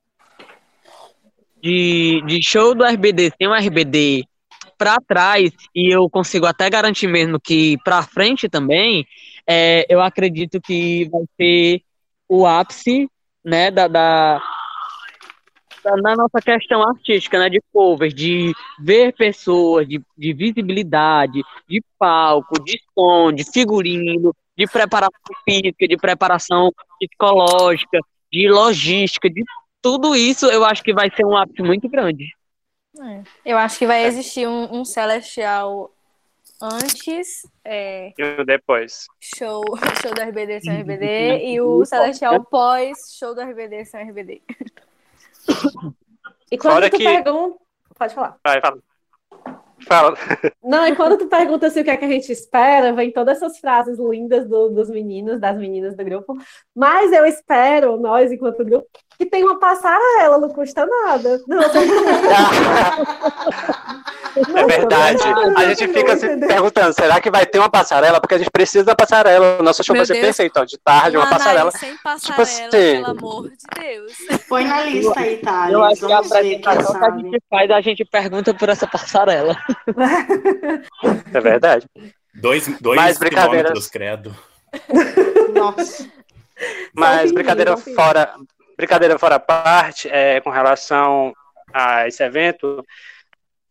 [1.62, 4.28] de de show do RBD, tem um RBD
[4.78, 9.06] para trás e eu consigo até garantir mesmo que para frente também,
[9.48, 11.82] é, eu acredito que vai ser
[12.28, 13.08] o ápice,
[13.44, 14.42] né, da, da
[16.02, 22.60] na nossa questão artística, né, de covers, de ver pessoas, de, de visibilidade, de palco,
[22.64, 25.12] de som, de figurino, de preparação
[25.44, 28.00] física, de preparação psicológica,
[28.32, 29.44] de logística, de
[29.82, 32.26] tudo isso, eu acho que vai ser um ápice muito grande.
[33.02, 33.24] É.
[33.46, 35.92] Eu acho que vai existir um, um Celestial
[36.62, 37.48] antes.
[37.64, 39.08] É, e depois.
[39.20, 39.64] Show,
[40.02, 44.42] show do RBD sem RBD e o Celestial pós show do RBD sem RBD.
[46.52, 47.04] E quando Fora tu que...
[47.04, 47.58] pergunta.
[47.98, 48.38] Pode falar.
[48.46, 48.80] Vai, fala.
[49.88, 50.16] Fala.
[50.64, 53.38] Não, e quando tu pergunta assim, o que é que a gente espera, vem todas
[53.38, 56.38] essas frases lindas do, dos meninos, das meninas do grupo.
[56.74, 58.88] Mas eu espero, nós, enquanto grupo,
[59.18, 61.42] que tenha uma passarela, não custa nada.
[61.48, 61.58] Não,
[64.48, 65.24] não é verdade.
[65.56, 68.20] A gente fica se perguntando, será que vai ter uma passarela?
[68.20, 69.62] Porque a gente precisa da passarela.
[69.62, 71.72] Nosso show vai ser perfeito, ó, de tarde, uma passarela.
[71.72, 72.70] Sem passarela, tipo assim...
[72.70, 74.14] pelo amor de Deus.
[74.50, 75.72] Põe na lista aí, tá?
[75.72, 79.58] Eu acho que a apresentação que a gente faz, a gente pergunta por essa passarela.
[81.34, 81.88] É verdade.
[82.34, 84.36] Dois, dois Mas quilômetros, credo.
[85.54, 86.06] Nossa.
[86.94, 88.34] Mas brincadeira fora,
[88.78, 91.34] brincadeira fora parte, é, com relação
[91.74, 92.86] a esse evento,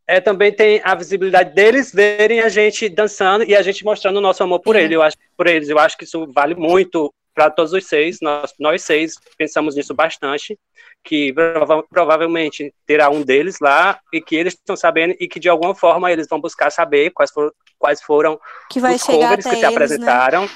[0.06, 4.20] é, também tem a visibilidade deles verem a gente dançando e a gente mostrando o
[4.20, 4.94] nosso amor por, ele.
[4.94, 5.68] Eu acho, por eles.
[5.68, 8.18] Eu acho que isso vale muito para todos os seis.
[8.20, 10.58] Nós, nós seis pensamos nisso bastante,
[11.02, 15.48] que prova provavelmente terá um deles lá e que eles estão sabendo e que de
[15.48, 18.38] alguma forma eles vão buscar saber quais, for, quais foram
[18.70, 20.42] que vai os covers que se eles, apresentaram.
[20.42, 20.50] Né?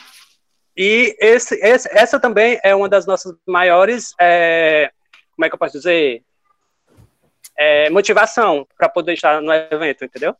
[0.78, 4.92] E esse, esse, essa também é uma das nossas maiores, é,
[5.34, 6.22] como é que eu posso dizer,
[7.58, 10.36] é, motivação para poder estar no evento, entendeu?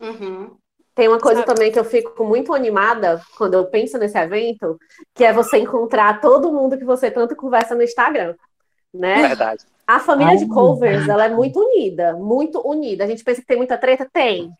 [0.00, 0.56] Uhum.
[0.96, 1.54] Tem uma coisa Sabe?
[1.54, 4.76] também que eu fico muito animada quando eu penso nesse evento,
[5.14, 8.34] que é você encontrar todo mundo que você tanto conversa no Instagram,
[8.92, 9.28] né?
[9.28, 9.64] Verdade.
[9.86, 13.04] A família de covers, ela é muito unida, muito unida.
[13.04, 14.08] A gente pensa que tem muita treta?
[14.12, 14.50] Tem.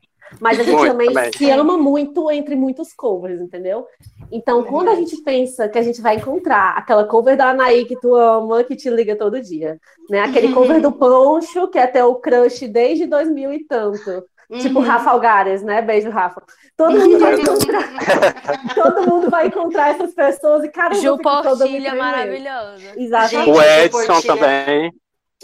[0.40, 1.32] Mas a gente Muito também, também.
[1.32, 3.86] se ama muito entre muitos covers, entendeu?
[4.30, 7.98] Então, quando a gente pensa que a gente vai encontrar aquela cover da Anaí que
[7.98, 10.20] tu ama, que te liga todo dia, né?
[10.20, 14.24] Aquele cover do Poncho, que é teu crush desde 2000 e tanto.
[14.60, 15.82] Tipo Rafa Algares, né?
[15.82, 16.42] Beijo, Rafa.
[16.74, 17.84] Todo mundo vai encontrar.
[18.74, 22.94] todo mundo vai encontrar essas pessoas e, cara, Ju Portilha maravilhosa.
[22.96, 23.50] Exatamente.
[23.50, 24.92] O Edson também.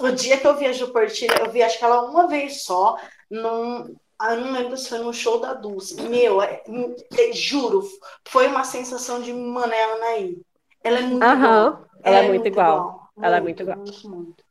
[0.01, 2.65] O dia que eu vi a Ju Portilha, eu vi acho que ela uma vez
[2.65, 2.97] só,
[3.31, 3.95] num,
[4.33, 6.01] eu não lembro se foi no show da Dulce.
[6.03, 6.63] Meu, é,
[7.19, 7.83] é, juro,
[8.29, 10.39] foi uma sensação de Manela Naí.
[10.83, 11.37] Ela é muito Aham.
[11.67, 11.87] igual.
[12.03, 13.09] Ela é muito igual.
[13.23, 13.77] Ela é muito igual.
[13.79, 14.45] Muito, muito.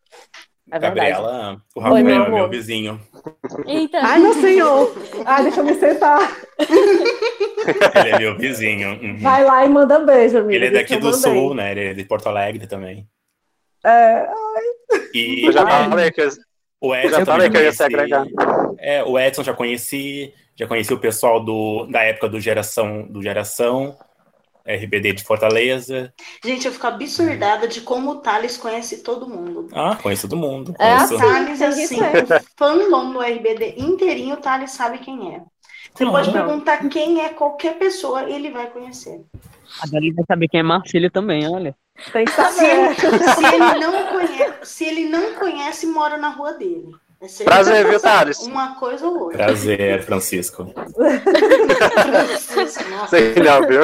[0.72, 0.96] É verdade.
[1.12, 2.32] Gabriela, o Oi, Rafael meu é amor.
[2.40, 3.00] meu vizinho.
[3.68, 4.00] Eita.
[4.02, 4.94] Ai, meu senhor.
[5.26, 6.20] Ai, deixa eu me sentar.
[7.96, 8.90] Ele é meu vizinho.
[8.90, 9.20] uhum.
[9.20, 10.54] Vai lá e manda beijo, amigo.
[10.54, 11.72] Ele é daqui do sul, né?
[11.72, 13.08] Ele é de Porto Alegre também.
[13.86, 14.28] É,
[15.14, 16.30] E Eu já é, falei que eu,
[16.82, 18.26] o eu já falei que eu ia se agregar.
[18.84, 23.22] É, o Edson já conheci, já conheci o pessoal do, da época do Geração, do
[23.24, 23.98] Geração,
[24.68, 26.14] RBD de Fortaleza.
[26.44, 29.70] Gente, eu fico absurdada de como o Thales conhece todo mundo.
[29.74, 30.76] Ah, conheço todo mundo.
[30.78, 31.16] É Conheço.
[31.16, 31.98] O Thales, que assim,
[32.58, 35.42] fandom do RBD inteirinho, o Thales sabe quem é.
[35.94, 36.34] Você pode Não.
[36.34, 39.22] perguntar quem é qualquer pessoa, ele vai conhecer.
[39.82, 41.76] Agora ele vai saber quem é Marcílio também, olha.
[42.12, 42.66] tem que Se saber.
[42.66, 46.90] ele, se ele não conhece, se ele não conhece, mora na rua dele.
[47.24, 47.44] É.
[47.46, 48.40] Prazer, viu, Thales?
[48.40, 49.46] Uma coisa ou outra.
[49.46, 50.74] Prazer, Francisco.
[52.90, 53.08] Nossa.
[53.10, 53.82] Sei não, viu?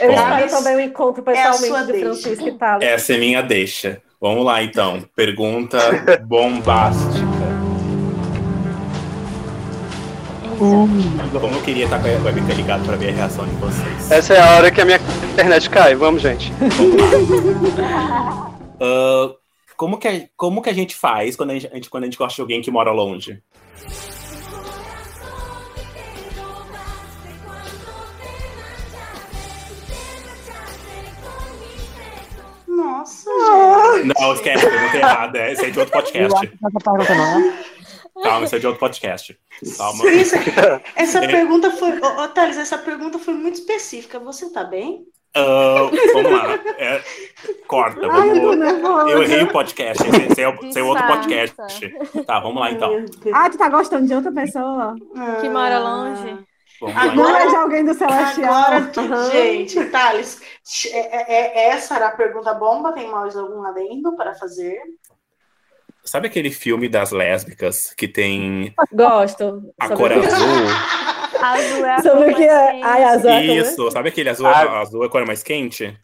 [0.00, 2.06] Eu espero também o encontro É pessoalmente sua de deixa.
[2.06, 2.88] Francisco e Thales.
[2.88, 4.02] Essa é minha deixa.
[4.20, 5.04] Vamos lá, então.
[5.14, 5.78] Pergunta
[6.24, 7.30] bombástica.
[10.58, 14.10] Como eu queria estar com a webcam ligada para ver a reação de vocês.
[14.10, 15.00] Essa é a hora que a minha
[15.32, 15.94] internet cai.
[15.94, 16.52] Vamos, gente.
[18.82, 19.34] Ah,
[19.80, 22.34] como, que a, como que a gente faz quando a gente, quando a gente gosta
[22.34, 23.42] de alguém que mora longe?
[32.68, 33.30] Nossa,
[34.04, 35.50] Não, esquece, pergunta errada.
[35.50, 36.52] Esse é de outro podcast.
[36.60, 37.64] não é.
[38.22, 39.40] Calma, esse é de outro podcast.
[39.78, 40.04] Calma.
[40.94, 41.26] essa É.
[41.26, 41.98] pergunta foi.
[42.00, 44.18] Ô, Thales, essa pergunta foi muito específica.
[44.20, 45.06] Você tá bem?
[45.34, 46.54] Ah, vamos lá.
[46.78, 47.00] É,
[47.66, 48.00] corta.
[48.10, 49.10] Ai, Vamos...
[49.12, 50.02] Eu errei o podcast.
[50.08, 51.54] Esse, é, o- esse é outro podcast.
[52.26, 53.04] Tá, vamos lá então.
[53.32, 54.96] Ah, tu tá gostando de outra pessoa?
[55.40, 56.38] Que mora longe.
[56.80, 57.36] Vamos Agora- então.
[57.36, 58.52] É de alguém do Celestial.
[58.54, 60.40] Agora, gente, Thales,
[60.90, 62.92] é- é- é- essa era a pergunta bomba.
[62.92, 64.78] Tem mais algum adendo para fazer?
[66.02, 69.62] Sabe aquele filme das lésbicas que tem Gosto.
[69.78, 70.20] a cor azul?
[71.42, 72.72] Azul é a Sobre que é.
[72.72, 73.44] mais Ai, azul é?
[73.44, 74.80] Isso, sabe aquele azul, Ah.
[74.80, 75.96] azul é a cor mais quente?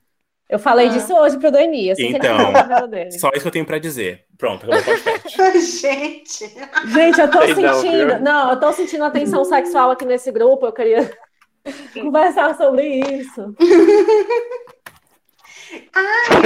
[0.48, 0.90] Eu falei Ah.
[0.90, 1.90] disso hoje pro Dani.
[1.90, 2.88] Assim Então.
[2.88, 3.10] dele.
[3.12, 4.24] Só isso que eu tenho pra dizer.
[4.38, 5.36] Pronto, acabou o podcast.
[5.80, 6.48] gente,
[6.86, 8.06] Gente, eu tô Sei não, sentindo.
[8.06, 8.20] viu?
[8.20, 10.66] Não, eu tô sentindo a tensão sexual aqui nesse grupo.
[10.66, 11.10] Eu queria
[11.94, 13.54] conversar sobre isso.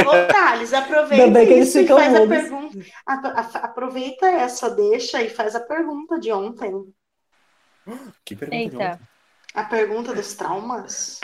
[0.07, 2.79] ô Thales, aproveita isso e faz a pergunta.
[3.07, 6.73] A- a- Aproveita essa deixa e faz a pergunta de ontem.
[8.25, 8.57] Que pergunta.
[8.57, 9.01] Eita.
[9.55, 11.21] A pergunta dos traumas.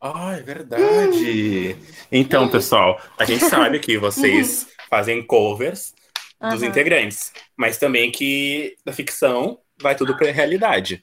[0.00, 1.76] Ah, é verdade.
[2.10, 5.94] Então, pessoal, a gente sabe que vocês fazem covers
[6.40, 6.66] dos Aham.
[6.66, 11.02] integrantes, mas também que da ficção vai tudo pra realidade.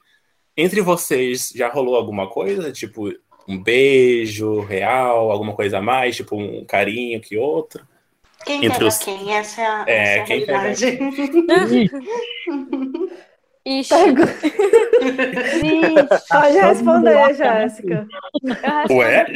[0.56, 2.72] Entre vocês, já rolou alguma coisa?
[2.72, 3.12] Tipo,
[3.46, 6.16] um beijo real, alguma coisa a mais?
[6.16, 7.86] Tipo, um carinho que outro?
[8.44, 8.98] Quem Entre pega os...
[8.98, 9.32] quem?
[9.32, 10.98] Essa é a, é, essa é a realidade.
[13.80, 13.94] Ixi.
[16.30, 18.08] Pode responder, Jéssica.
[18.90, 19.26] Ué?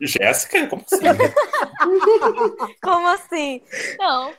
[0.00, 0.68] Jéssica?
[0.68, 0.98] Como assim?
[2.80, 3.62] Como assim?
[3.98, 4.32] Não.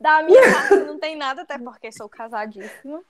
[0.00, 3.02] Da minha parte não tem nada, até porque sou casadíssima.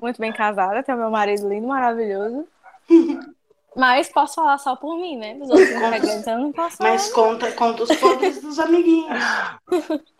[0.00, 2.48] Muito bem casada, tenho meu marido lindo, maravilhoso.
[3.76, 5.34] Mas posso falar só por mim, né?
[5.34, 6.90] Dos outros integrantes eu não posso falar.
[6.90, 9.22] Mas conta, conta os podres dos amiguinhos.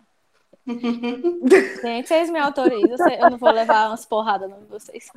[1.82, 5.10] Gente, vocês me autorizam, eu não vou levar umas porradas de vocês.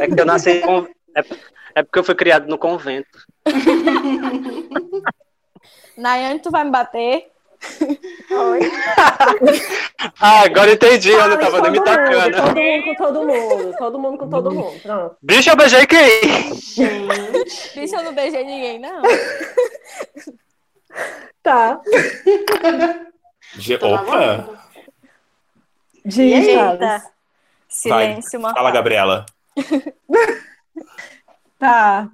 [0.00, 0.86] É que eu nasci com...
[1.16, 1.20] é,
[1.76, 3.26] é porque eu fui criado no convento.
[5.96, 7.30] Nayane, tu vai me bater?
[8.30, 8.60] Oi.
[10.18, 12.36] ah, agora entendi eu tava nem me tacando.
[12.36, 14.80] Todo mundo com todo mundo, todo mundo com todo mundo.
[14.80, 15.16] Pronto.
[15.20, 16.20] Bicho, eu beijei quem?
[17.74, 19.02] Bicho, eu não beijei ninguém, não.
[21.42, 21.80] Tá.
[23.82, 24.69] Opa!
[26.04, 27.02] Diga.
[27.68, 28.52] Silêncio, Vai.
[28.52, 29.26] Fala, Gabriela.
[31.58, 32.08] tá.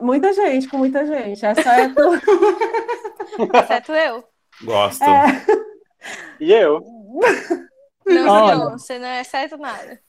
[0.00, 1.44] Muita gente, com muita gente.
[1.44, 2.00] Exceto.
[3.54, 4.24] Exceto eu.
[4.62, 5.04] Gosto.
[5.04, 5.44] É...
[6.40, 6.82] E eu?
[8.06, 8.56] Não, Olha.
[8.56, 10.00] não, você não é certo nada.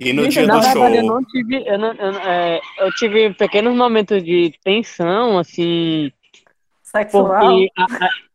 [0.00, 0.88] E no dia do show?
[0.88, 6.10] Eu não tive, eu, não, eu, é, eu tive pequenos momentos de tensão, assim.
[6.94, 7.56] Sexual?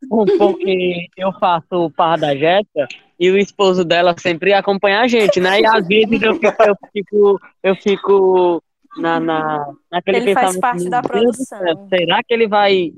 [0.10, 2.88] Porque, porque eu faço par da Jéssica
[3.20, 5.62] e o esposo dela sempre acompanha a gente, né?
[5.62, 8.64] E às vezes eu fico, eu fico, eu fico
[8.98, 11.88] na, na, naquele ele faz parte da produção.
[11.90, 12.92] Será que ele vai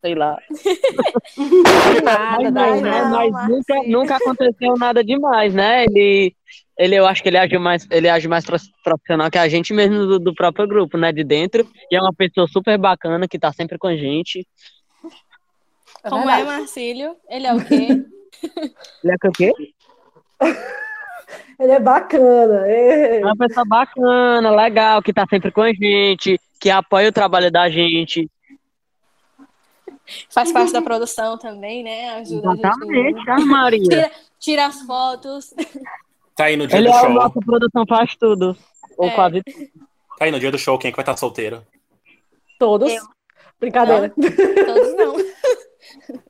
[0.00, 0.38] sei lá.
[2.04, 3.02] nada, mas, não, né?
[3.10, 5.84] mas nunca, nunca aconteceu nada demais, né?
[5.84, 6.34] Ele,
[6.78, 8.44] ele, eu acho que ele age mais, ele age mais
[8.84, 11.12] profissional que a gente mesmo do, do, próprio grupo, né?
[11.12, 11.66] De dentro.
[11.90, 14.46] E é uma pessoa super bacana que tá sempre com a gente.
[16.08, 17.16] É Como é, Marcílio?
[17.28, 17.88] Ele é o quê?
[19.04, 19.52] ele é o quê?
[21.58, 22.66] Ele é bacana.
[22.68, 23.20] É.
[23.20, 27.50] é uma pessoa bacana, legal, que tá sempre com a gente, que apoia o trabalho
[27.50, 28.30] da gente.
[30.30, 32.10] Faz parte da produção também, né?
[32.10, 33.48] Ajuda Exatamente, a gente.
[33.48, 33.82] Maria.
[33.82, 35.52] Tira, tira, as fotos.
[36.36, 37.10] Tá aí no dia Ele do é show.
[37.10, 38.56] A nossa produção faz tudo.
[38.96, 39.10] Ou é.
[39.10, 39.66] quase tudo.
[40.16, 41.66] Tá aí no dia do show, quem é que vai estar solteiro?
[42.58, 42.92] Todos.
[42.92, 43.02] Eu.
[43.60, 44.12] Brincadeira.
[44.16, 44.30] Não,
[44.66, 45.16] todos não.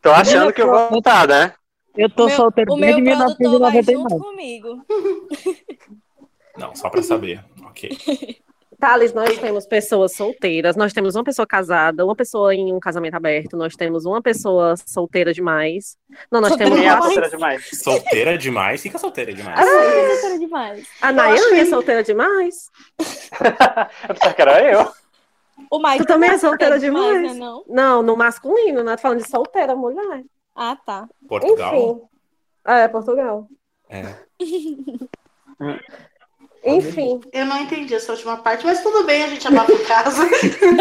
[0.09, 1.53] Tô achando que eu vou estar, né?
[1.95, 4.09] Eu tô meu, solteiro o desde meu 1999.
[4.09, 4.85] Vai comigo.
[6.57, 7.45] Não, só pra saber.
[7.67, 7.91] Ok.
[8.81, 13.17] Thales, nós temos pessoas solteiras, nós temos uma pessoa casada, uma pessoa em um casamento
[13.17, 15.97] aberto, nós temos uma pessoa solteira demais.
[16.31, 17.71] Não, nós solteira temos uma solteira demais.
[17.73, 18.83] Solteira demais?
[18.83, 19.59] Fica solteira demais.
[19.59, 20.89] Ah, é solteira demais.
[21.03, 22.71] A Nayane é solteira demais.
[24.09, 24.93] eu pensava que era eu.
[25.71, 27.17] O Mike tu também é solteira demais?
[27.17, 27.65] demais né, não?
[27.69, 28.97] não, no masculino, né?
[28.97, 30.25] Tô falando de solteira, mulher.
[30.55, 31.09] Ah, tá.
[31.29, 31.75] Portugal?
[31.75, 32.03] Enfim.
[32.65, 33.49] Ah, é, Portugal.
[33.89, 34.15] É.
[36.65, 37.21] Enfim.
[37.33, 40.23] Eu não entendi essa última parte, mas tudo bem, a gente abafa o caso.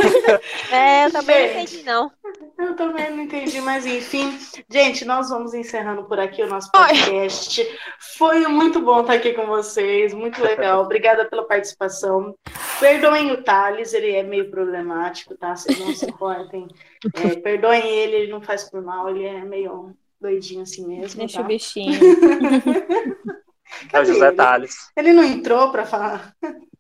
[0.72, 2.12] é, eu também não entendi, não.
[2.58, 4.38] Eu também não entendi, mas enfim.
[4.70, 7.62] Gente, nós vamos encerrando por aqui o nosso podcast.
[7.62, 7.78] Oi.
[8.18, 10.84] Foi muito bom estar aqui com vocês, muito legal.
[10.84, 12.36] Obrigada pela participação.
[12.80, 15.56] Perdoem o Thales, ele é meio problemático, tá?
[15.56, 16.68] Vocês não se importem.
[17.14, 21.20] É, perdoem ele, ele não faz por mal, ele é meio doidinho assim mesmo.
[21.20, 21.44] Deixa tá?
[21.44, 22.00] o bichinho.
[23.92, 24.92] É o José Thales.
[24.96, 26.34] Ele não entrou para falar.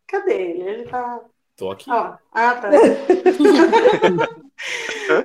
[0.07, 0.61] Cadê ele?
[0.63, 1.19] Ele tá.
[1.55, 1.89] Tô aqui.
[1.89, 2.69] Ah, tá.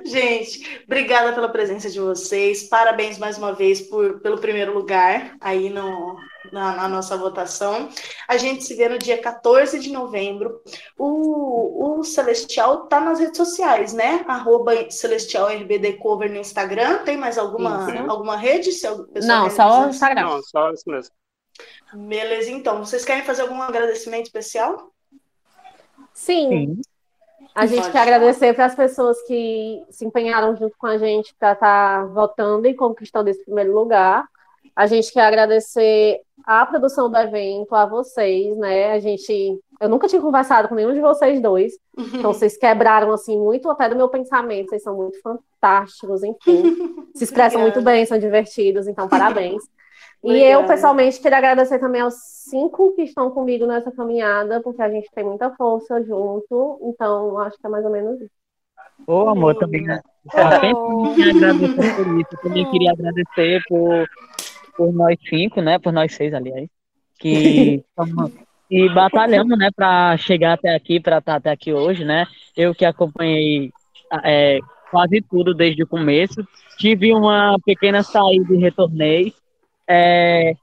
[0.05, 2.63] Gente, obrigada pela presença de vocês.
[2.63, 6.15] Parabéns mais uma vez por, pelo primeiro lugar aí no,
[6.51, 7.89] na, na, nossa votação.
[8.27, 10.61] A gente se vê no dia 14 de novembro.
[10.97, 14.23] O, o Celestial tá nas redes sociais, né?
[14.27, 16.99] Arroba Celestial RBD Cover no Instagram.
[16.99, 18.71] Tem mais alguma, alguma rede?
[18.71, 18.87] Se
[19.23, 20.21] Não, só o Instagram.
[20.21, 21.13] Não, só isso mesmo.
[21.93, 22.83] Beleza, então.
[22.83, 24.91] Vocês querem fazer algum agradecimento especial?
[26.13, 26.49] Sim.
[26.49, 26.81] Sim.
[27.55, 27.91] A gente Pode.
[27.91, 32.05] quer agradecer para as pessoas que se empenharam junto com a gente para estar tá
[32.05, 34.25] votando e conquistando esse primeiro lugar.
[34.75, 38.93] A gente quer agradecer a produção do evento, a vocês, né?
[38.93, 39.59] A gente.
[39.79, 41.73] Eu nunca tinha conversado com nenhum de vocês dois.
[42.15, 44.69] Então, vocês quebraram, assim, muito até do meu pensamento.
[44.69, 46.75] Vocês são muito fantásticos, enfim.
[47.13, 49.61] Se expressam muito bem, são divertidos, então, parabéns.
[50.23, 54.89] E eu, pessoalmente, queria agradecer também aos cinco que estão comigo nessa caminhada, porque a
[54.89, 56.79] gente tem muita força junto.
[56.83, 58.31] Então, acho que é mais ou menos isso.
[59.05, 59.83] Ô, amor, também.
[59.83, 59.99] Né?
[60.25, 61.13] Oh.
[61.13, 62.29] queria agradecer por isso.
[62.31, 64.09] Eu também queria agradecer por,
[64.77, 65.77] por nós cinco, né?
[65.77, 66.69] Por nós seis, aliás.
[67.19, 67.83] que
[68.71, 72.25] e batalhamos, né, para chegar até aqui, para estar até aqui hoje, né?
[72.55, 73.71] Eu que acompanhei
[74.23, 74.59] é,
[74.89, 76.47] quase tudo desde o começo,
[76.77, 79.33] tive uma pequena saída e retornei.
[79.89, 80.53] É,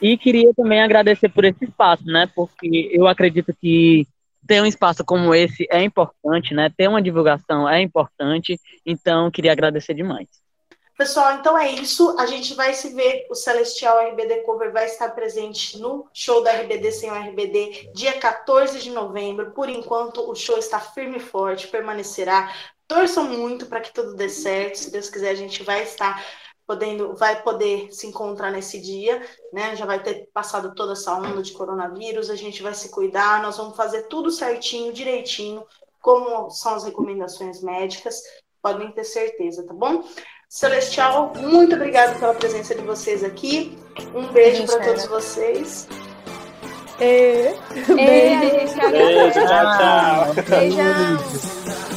[0.00, 2.30] e queria também agradecer por esse espaço, né?
[2.34, 4.06] Porque eu acredito que
[4.46, 6.72] ter um espaço como esse é importante, né?
[6.76, 8.58] Ter uma divulgação é importante.
[8.84, 10.28] Então, queria agradecer demais.
[10.96, 12.14] Pessoal, então é isso.
[12.18, 13.26] A gente vai se ver.
[13.30, 18.18] O Celestial RBD Cover vai estar presente no show da RBD sem o RBD, dia
[18.18, 19.50] 14 de novembro.
[19.52, 22.52] Por enquanto, o show está firme e forte, permanecerá.
[22.86, 24.76] Torçam muito para que tudo dê certo.
[24.76, 26.22] Se Deus quiser, a gente vai estar
[26.70, 29.20] podendo, vai poder se encontrar nesse dia,
[29.52, 29.74] né?
[29.74, 33.56] Já vai ter passado toda essa onda de coronavírus, a gente vai se cuidar, nós
[33.56, 35.64] vamos fazer tudo certinho, direitinho,
[36.00, 38.22] como são as recomendações médicas,
[38.62, 40.04] podem ter certeza, tá bom?
[40.48, 43.76] Celestial, muito obrigada pela presença de vocês aqui.
[44.14, 45.88] Um beijo para todos vocês.
[47.00, 47.52] É.
[47.92, 50.44] Beijo, beijo, tchau, tchau.
[50.48, 51.80] Beijão.